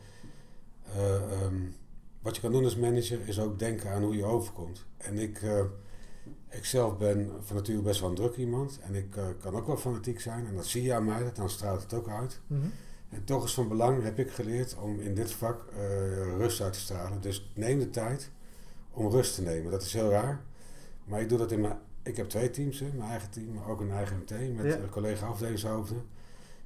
Uh, 0.97 1.43
um, 1.43 1.75
wat 2.21 2.35
je 2.35 2.43
kan 2.43 2.53
doen 2.53 2.65
als 2.65 2.77
manager 2.77 3.29
is 3.29 3.41
ook 3.41 3.59
denken 3.59 3.91
aan 3.91 4.03
hoe 4.03 4.17
je 4.17 4.25
overkomt. 4.25 4.85
En 4.97 5.19
ik, 5.19 5.43
uh, 5.43 5.61
ik 6.49 6.65
zelf 6.65 6.99
ben 6.99 7.31
van 7.41 7.57
nature 7.57 7.83
best 7.83 8.01
wel 8.01 8.09
een 8.09 8.15
druk 8.15 8.37
iemand. 8.37 8.79
En 8.81 8.95
ik 8.95 9.11
kan 9.41 9.55
ook 9.55 9.67
wel 9.67 9.77
fanatiek 9.77 10.21
zijn. 10.21 10.47
En 10.47 10.55
dat 10.55 10.67
zie 10.67 10.83
je 10.83 10.95
aan 10.95 11.05
mij, 11.05 11.31
dan 11.35 11.51
straalt 11.51 11.83
het 11.83 11.95
ook 11.95 12.09
uit. 12.09 12.41
Mm 12.47 12.61
-hmm. 12.61 12.73
En 13.09 13.25
toch 13.25 13.45
is 13.45 13.55
van 13.55 13.69
belang, 13.69 14.03
heb 14.03 14.19
ik 14.19 14.31
geleerd, 14.31 14.77
om 14.77 15.01
in 15.01 15.15
dit 15.15 15.33
vak 15.33 15.65
rust 16.37 16.61
uit 16.61 16.73
te 16.73 16.79
stralen. 16.79 17.21
Dus 17.21 17.53
neem 17.55 17.79
de 17.79 17.91
tijd 17.91 18.31
om 18.91 19.11
rust 19.11 19.35
te 19.35 19.43
nemen. 19.43 19.71
Dat 19.71 19.83
is 19.83 19.93
heel 19.93 20.11
raar. 20.11 20.45
Maar 21.05 21.21
ik 21.21 21.29
doe 21.29 21.39
dat 21.39 21.53
in 21.53 21.61
mijn 21.61 21.79
ik 22.03 22.17
heb 22.17 22.29
twee 22.29 22.51
teams, 22.51 22.81
hè, 22.81 22.89
mijn 22.95 23.11
eigen 23.11 23.31
team, 23.31 23.53
maar 23.53 23.69
ook 23.69 23.81
een 23.81 23.91
eigen 23.91 24.17
MT 24.17 24.57
met 24.57 24.65
ja. 24.65 24.79
collega 24.91 25.27
afdelingshoofden. 25.27 26.03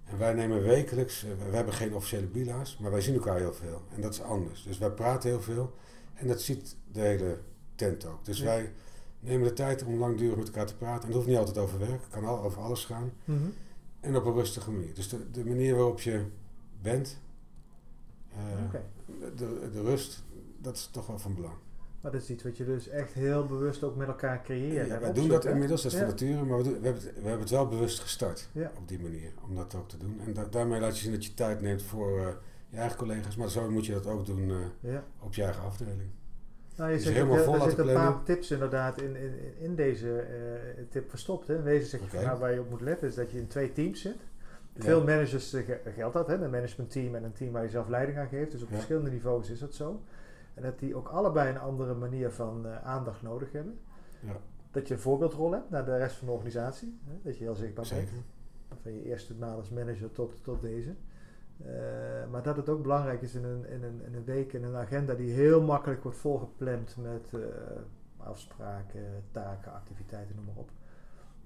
En 0.04 0.18
wij 0.18 0.34
nemen 0.34 0.62
wekelijks, 0.62 1.24
uh, 1.24 1.30
we 1.50 1.56
hebben 1.56 1.74
geen 1.74 1.94
officiële 1.94 2.26
bila's, 2.26 2.78
maar 2.80 2.90
wij 2.90 3.00
zien 3.00 3.14
elkaar 3.14 3.38
heel 3.38 3.54
veel. 3.54 3.82
En 3.94 4.00
dat 4.00 4.12
is 4.12 4.22
anders. 4.22 4.62
Dus 4.62 4.78
wij 4.78 4.90
praten 4.90 5.30
heel 5.30 5.40
veel 5.40 5.74
en 6.14 6.26
dat 6.26 6.40
ziet 6.42 6.76
de 6.92 7.00
hele 7.00 7.38
tent 7.74 8.06
ook. 8.06 8.24
Dus 8.24 8.40
wij 8.40 8.72
nemen 9.20 9.48
de 9.48 9.54
tijd 9.54 9.84
om 9.84 9.98
langdurig 9.98 10.36
met 10.36 10.46
elkaar 10.46 10.66
te 10.66 10.76
praten. 10.76 11.00
En 11.00 11.06
dat 11.06 11.16
hoeft 11.16 11.26
niet 11.26 11.38
altijd 11.38 11.58
over 11.58 11.78
werk, 11.78 12.00
het 12.00 12.10
kan 12.10 12.24
al 12.24 12.42
over 12.42 12.62
alles 12.62 12.84
gaan. 12.84 13.12
Mm 13.24 13.38
-hmm. 13.38 13.52
En 14.00 14.16
op 14.16 14.24
een 14.24 14.34
rustige 14.34 14.70
manier. 14.70 14.94
Dus 14.94 15.08
de, 15.08 15.30
de 15.30 15.44
manier 15.44 15.74
waarop 15.74 16.00
je 16.00 16.24
bent, 16.82 17.18
uh, 18.32 18.66
okay. 18.66 18.84
de, 19.36 19.70
de 19.72 19.82
rust, 19.82 20.22
dat 20.58 20.76
is 20.76 20.88
toch 20.92 21.06
wel 21.06 21.18
van 21.18 21.34
belang. 21.34 21.54
Maar 22.00 22.12
dat 22.12 22.22
is 22.22 22.30
iets 22.30 22.42
wat 22.42 22.56
je 22.56 22.64
dus 22.64 22.88
echt 22.88 23.12
heel 23.12 23.46
bewust 23.46 23.82
ook 23.82 23.96
met 23.96 24.08
elkaar 24.08 24.42
creëert. 24.42 24.88
Ja, 24.88 25.00
wij 25.00 25.12
doen 25.12 25.28
dat 25.28 25.44
inmiddels, 25.44 25.82
dat 25.82 25.92
is 25.92 25.98
van 25.98 26.06
nature, 26.06 26.44
maar 26.44 26.58
we, 26.58 26.64
doen, 26.64 26.80
we, 26.80 26.84
hebben 26.84 27.02
het, 27.02 27.14
we 27.14 27.20
hebben 27.20 27.40
het 27.40 27.50
wel 27.50 27.68
bewust 27.68 28.00
gestart 28.00 28.48
op 28.76 28.88
die 28.88 29.00
manier, 29.00 29.30
om 29.48 29.54
dat 29.54 29.74
ook 29.74 29.88
te 29.88 29.98
doen. 29.98 30.20
En 30.26 30.32
da 30.32 30.44
daarmee 30.44 30.80
laat 30.80 30.96
je 30.96 31.02
zien 31.02 31.12
dat 31.12 31.24
je 31.24 31.34
tijd 31.34 31.60
neemt 31.60 31.82
voor 31.82 32.18
uh, 32.18 32.26
je 32.68 32.76
eigen 32.76 32.98
collega's, 32.98 33.36
maar 33.36 33.50
zo 33.50 33.70
moet 33.70 33.86
je 33.86 33.92
dat 33.92 34.06
ook 34.06 34.26
doen 34.26 34.48
uh, 34.82 34.96
op 35.20 35.34
je 35.34 35.42
eigen 35.42 35.62
afdeling. 35.62 36.10
Nou, 36.76 36.90
je 36.90 36.96
dus 36.96 37.04
zegt, 37.04 37.16
helemaal 37.16 37.44
vol 37.44 37.54
er 37.54 37.60
zitten 37.60 37.88
een 37.88 37.94
paar 37.94 38.22
tips 38.22 38.50
inderdaad 38.50 39.00
in, 39.00 39.16
in, 39.16 39.32
in 39.58 39.74
deze 39.74 40.06
uh, 40.06 40.84
tip 40.90 41.10
verstopt. 41.10 41.46
Hè. 41.46 41.56
In 41.56 41.62
wezen 41.62 41.88
zeg 41.88 42.00
je 42.00 42.06
okay. 42.06 42.18
van, 42.18 42.28
nou, 42.28 42.40
waar 42.40 42.52
je 42.52 42.60
op 42.60 42.70
moet 42.70 42.80
letten 42.80 43.08
is 43.08 43.14
dat 43.14 43.30
je 43.30 43.38
in 43.38 43.46
twee 43.46 43.72
teams 43.72 44.00
zit. 44.00 44.16
Veel 44.78 45.04
managers 45.04 45.54
geldt 45.94 46.14
dat, 46.14 46.26
hè, 46.26 46.34
een 46.34 46.50
managementteam 46.50 47.14
en 47.14 47.24
een 47.24 47.32
team 47.32 47.52
waar 47.52 47.62
je 47.62 47.68
zelf 47.68 47.88
leiding 47.88 48.18
aan 48.18 48.28
geeft. 48.28 48.50
Dus 48.50 48.62
op 48.62 48.68
verschillende 48.68 49.10
niveaus 49.10 49.50
is 49.50 49.58
dat 49.58 49.74
zo. 49.74 50.00
En 50.56 50.62
dat 50.62 50.78
die 50.78 50.96
ook 50.96 51.08
allebei 51.08 51.50
een 51.50 51.58
andere 51.58 51.94
manier 51.94 52.30
van 52.30 52.66
uh, 52.66 52.84
aandacht 52.84 53.22
nodig 53.22 53.52
hebben. 53.52 53.78
Ja. 54.20 54.36
Dat 54.70 54.88
je 54.88 54.94
een 54.94 55.00
voorbeeldrol 55.00 55.52
hebt 55.52 55.70
naar 55.70 55.84
de 55.84 55.96
rest 55.96 56.16
van 56.16 56.26
de 56.26 56.32
organisatie. 56.32 56.98
Hè? 57.04 57.12
Dat 57.22 57.38
je 57.38 57.44
heel 57.44 57.54
zichtbaar 57.54 57.86
Zeker. 57.86 58.12
bent. 58.12 58.82
Van 58.82 58.92
je 58.92 59.02
eerste 59.02 59.34
maal 59.34 59.56
als 59.56 59.70
manager 59.70 60.12
tot, 60.12 60.44
tot 60.44 60.60
deze. 60.60 60.94
Uh, 61.60 61.66
maar 62.30 62.42
dat 62.42 62.56
het 62.56 62.68
ook 62.68 62.82
belangrijk 62.82 63.22
is 63.22 63.34
in 63.34 63.44
een, 63.44 63.68
in, 63.68 63.82
een, 63.82 64.02
in 64.04 64.14
een 64.14 64.24
week, 64.24 64.52
in 64.52 64.64
een 64.64 64.76
agenda 64.76 65.14
die 65.14 65.32
heel 65.32 65.62
makkelijk 65.62 66.02
wordt 66.02 66.18
volgepland 66.18 66.96
met 66.96 67.30
uh, 67.34 67.44
afspraken, 68.16 69.24
taken, 69.30 69.72
activiteiten, 69.72 70.36
noem 70.36 70.44
maar 70.44 70.56
op. 70.56 70.70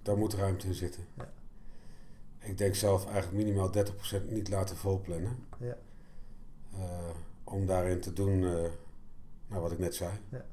Daar 0.02 0.16
moet 0.16 0.34
ruimte 0.34 0.66
in 0.66 0.74
zitten. 0.74 1.02
Ja. 1.14 1.28
Ik 2.38 2.58
denk 2.58 2.74
zelf 2.74 3.06
eigenlijk 3.06 3.44
minimaal 3.44 3.70
30% 3.74 4.28
niet 4.28 4.48
laten 4.48 4.76
volplannen. 4.76 5.36
Ja. 5.58 5.76
om 7.44 7.66
daarin 7.66 8.00
te 8.00 8.12
doen 8.12 8.44
nou, 9.50 9.62
wat 9.62 9.72
ik 9.72 9.78
net 9.78 9.94
zei. 9.94 10.10
Ja. 10.28 10.44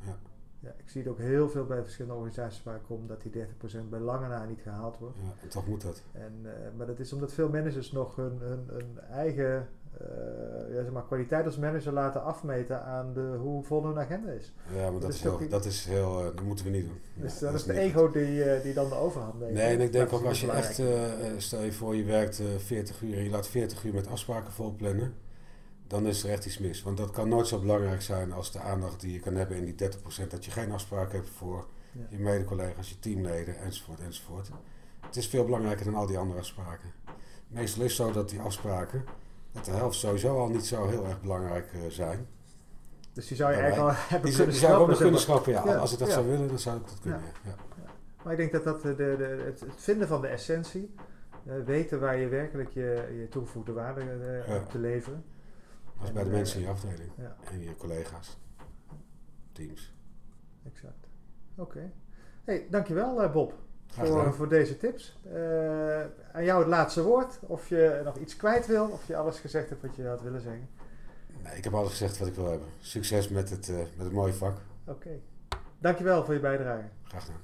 ja. 0.00 0.18
Ja, 0.64 0.70
ik 0.76 0.88
zie 0.88 1.02
het 1.02 1.10
ook 1.10 1.18
heel 1.18 1.48
veel 1.48 1.64
bij 1.64 1.82
verschillende 1.82 2.16
organisaties 2.16 2.62
waar 2.62 2.76
ik 2.76 2.82
kom 2.86 3.06
dat 3.06 3.22
die 3.22 3.32
30% 3.32 3.88
bij 3.90 4.00
lange 4.00 4.28
na 4.28 4.44
niet 4.44 4.60
gehaald 4.60 4.98
wordt. 4.98 5.16
Ja, 5.22 5.34
en 5.42 5.48
toch 5.48 5.66
moet 5.66 5.82
dat. 5.82 6.02
En, 6.12 6.32
uh, 6.42 6.50
maar 6.76 6.86
dat 6.86 6.98
is 6.98 7.12
omdat 7.12 7.32
veel 7.32 7.48
managers 7.48 7.92
nog 7.92 8.16
hun, 8.16 8.38
hun, 8.38 8.64
hun 8.66 8.98
eigen 9.10 9.68
uh, 10.00 10.74
ja, 10.74 10.82
zeg 10.82 10.92
maar, 10.92 11.04
kwaliteit 11.04 11.46
als 11.46 11.56
manager 11.56 11.92
laten 11.92 12.22
afmeten 12.22 12.82
aan 12.82 13.12
de, 13.12 13.36
hoe 13.40 13.64
vol 13.64 13.86
hun 13.86 13.98
agenda 13.98 14.30
is. 14.30 14.52
Ja, 14.74 14.90
maar 14.90 15.00
dat, 15.00 15.12
is, 15.12 15.22
heel, 15.22 15.48
dat 15.48 15.64
is 15.64 15.84
heel, 15.84 16.18
uh, 16.18 16.24
dat 16.24 16.42
moeten 16.44 16.64
we 16.64 16.70
niet 16.70 16.84
doen. 16.84 16.98
Dus 17.14 17.38
dat, 17.38 17.50
dat, 17.50 17.60
is 17.60 17.66
de 17.66 17.78
ego 17.78 18.10
die, 18.10 18.62
die 18.62 18.74
dan 18.74 18.88
de 18.88 18.94
overhand 18.94 19.38
neemt. 19.38 19.52
Nee, 19.52 19.74
en 19.74 19.80
ik 19.80 19.92
denk 19.92 20.12
ook 20.12 20.24
als 20.24 20.40
je 20.40 20.50
echt, 20.50 20.82
stel 21.36 21.62
je 21.62 21.72
voor 21.72 21.94
je 21.94 22.04
werkt 22.04 22.42
40 22.56 23.02
uur 23.02 23.16
en 23.16 23.24
je 23.24 23.30
laat 23.30 23.48
40 23.48 23.84
uur 23.84 23.94
met 23.94 24.08
afspraken 24.08 24.52
volplannen 24.52 25.14
dan 25.94 26.06
is 26.06 26.24
er 26.24 26.30
echt 26.30 26.46
iets 26.46 26.58
mis. 26.58 26.82
Want 26.82 26.96
dat 26.96 27.10
kan 27.10 27.28
nooit 27.28 27.46
zo 27.46 27.58
belangrijk 27.58 28.02
zijn 28.02 28.32
als 28.32 28.52
de 28.52 28.58
aandacht 28.58 29.00
die 29.00 29.12
je 29.12 29.20
kan 29.20 29.34
hebben 29.34 29.56
in 29.56 29.64
die 29.64 29.90
30%. 29.90 30.26
Dat 30.28 30.44
je 30.44 30.50
geen 30.50 30.72
afspraken 30.72 31.18
hebt 31.18 31.30
voor 31.30 31.66
je 32.08 32.18
mede-collega's, 32.18 32.88
je 32.88 32.98
teamleden 32.98 33.58
enzovoort 33.58 34.00
enzovoort. 34.00 34.50
Het 35.06 35.16
is 35.16 35.28
veel 35.28 35.44
belangrijker 35.44 35.84
dan 35.84 35.94
al 35.94 36.06
die 36.06 36.18
andere 36.18 36.40
afspraken. 36.40 36.92
Meestal 37.48 37.82
is 37.82 37.98
het 37.98 38.06
zo 38.06 38.12
dat 38.12 38.28
die 38.28 38.40
afspraken, 38.40 39.04
dat 39.52 39.64
de 39.64 39.70
helft 39.70 39.98
sowieso 39.98 40.38
al 40.38 40.48
niet 40.48 40.66
zo 40.66 40.88
heel 40.88 41.06
erg 41.06 41.20
belangrijk 41.20 41.72
uh, 41.72 41.80
zijn. 41.88 42.26
Dus 43.12 43.26
die 43.26 43.36
zou 43.36 43.52
je 43.52 43.58
eigenlijk 43.58 43.90
al 43.90 43.96
hebben 44.08 44.28
die, 44.28 44.38
kunnen 44.38 44.54
die 44.54 44.64
zou 44.64 44.96
kunnen 44.96 45.20
schrappen, 45.20 45.52
ja. 45.52 45.60
Als 45.60 45.92
ik 45.92 45.98
dat 45.98 46.10
zou 46.10 46.26
willen, 46.26 46.48
dan 46.48 46.58
zou 46.58 46.76
ik 46.76 46.86
dat 46.86 46.98
kunnen, 47.00 47.20
ja. 47.44 47.54
Maar 48.22 48.32
ik 48.32 48.38
denk 48.38 48.52
dat, 48.52 48.64
dat 48.64 48.82
de, 48.82 48.94
de, 48.96 49.42
het, 49.44 49.60
het 49.60 49.74
vinden 49.76 50.08
van 50.08 50.20
de 50.20 50.26
essentie, 50.26 50.94
uh, 51.44 51.54
weten 51.64 52.00
waar 52.00 52.16
je 52.16 52.28
werkelijk 52.28 52.70
je, 52.70 53.14
je 53.18 53.28
toegevoegde 53.28 53.72
waarde 53.72 54.00
uh, 54.00 54.48
hebt 54.48 54.70
te 54.70 54.78
leveren 54.78 55.24
als 56.00 56.12
bij 56.12 56.24
de 56.24 56.30
mensen 56.30 56.60
in 56.60 56.64
je 56.64 56.70
afdeling 56.70 57.10
ja. 57.16 57.36
en 57.50 57.60
je 57.60 57.76
collega's, 57.76 58.38
teams. 59.52 59.94
Exact. 60.64 61.06
Oké. 61.56 61.76
Okay. 61.76 61.92
Hey, 62.44 62.66
dankjewel 62.70 63.22
uh, 63.22 63.32
Bob 63.32 63.54
voor, 63.86 64.34
voor 64.34 64.48
deze 64.48 64.76
tips. 64.76 65.18
Uh, 65.26 66.00
aan 66.32 66.44
jou 66.44 66.58
het 66.58 66.68
laatste 66.68 67.02
woord. 67.02 67.38
Of 67.40 67.68
je 67.68 68.00
nog 68.04 68.16
iets 68.16 68.36
kwijt 68.36 68.66
wil, 68.66 68.88
of 68.88 69.06
je 69.06 69.16
alles 69.16 69.38
gezegd 69.38 69.68
hebt 69.68 69.82
wat 69.82 69.96
je 69.96 70.06
had 70.06 70.22
willen 70.22 70.40
zeggen. 70.40 70.68
Nee, 71.42 71.56
ik 71.56 71.64
heb 71.64 71.74
alles 71.74 71.90
gezegd 71.90 72.18
wat 72.18 72.28
ik 72.28 72.34
wil 72.34 72.50
hebben. 72.50 72.68
Succes 72.80 73.28
met 73.28 73.50
het, 73.50 73.68
uh, 73.68 73.76
met 73.76 74.04
het 74.04 74.12
mooie 74.12 74.32
vak. 74.32 74.56
Oké. 74.86 74.90
Okay. 74.90 75.22
Dankjewel 75.78 76.24
voor 76.24 76.34
je 76.34 76.40
bijdrage. 76.40 76.88
Graag 77.02 77.24
gedaan. 77.24 77.40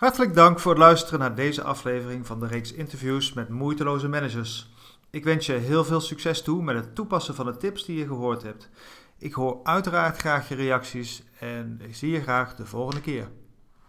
Hartelijk 0.00 0.34
dank 0.34 0.58
voor 0.58 0.72
het 0.72 0.80
luisteren 0.80 1.18
naar 1.18 1.34
deze 1.34 1.62
aflevering 1.62 2.26
van 2.26 2.40
de 2.40 2.46
reeks 2.46 2.72
interviews 2.72 3.32
met 3.32 3.48
moeiteloze 3.48 4.08
managers. 4.08 4.70
Ik 5.10 5.24
wens 5.24 5.46
je 5.46 5.52
heel 5.52 5.84
veel 5.84 6.00
succes 6.00 6.42
toe 6.42 6.62
met 6.62 6.76
het 6.76 6.94
toepassen 6.94 7.34
van 7.34 7.46
de 7.46 7.56
tips 7.56 7.84
die 7.84 7.98
je 7.98 8.06
gehoord 8.06 8.42
hebt. 8.42 8.68
Ik 9.18 9.32
hoor 9.32 9.60
uiteraard 9.62 10.16
graag 10.16 10.48
je 10.48 10.54
reacties 10.54 11.22
en 11.38 11.80
ik 11.82 11.94
zie 11.94 12.10
je 12.10 12.20
graag 12.20 12.54
de 12.54 12.66
volgende 12.66 13.00
keer. 13.00 13.28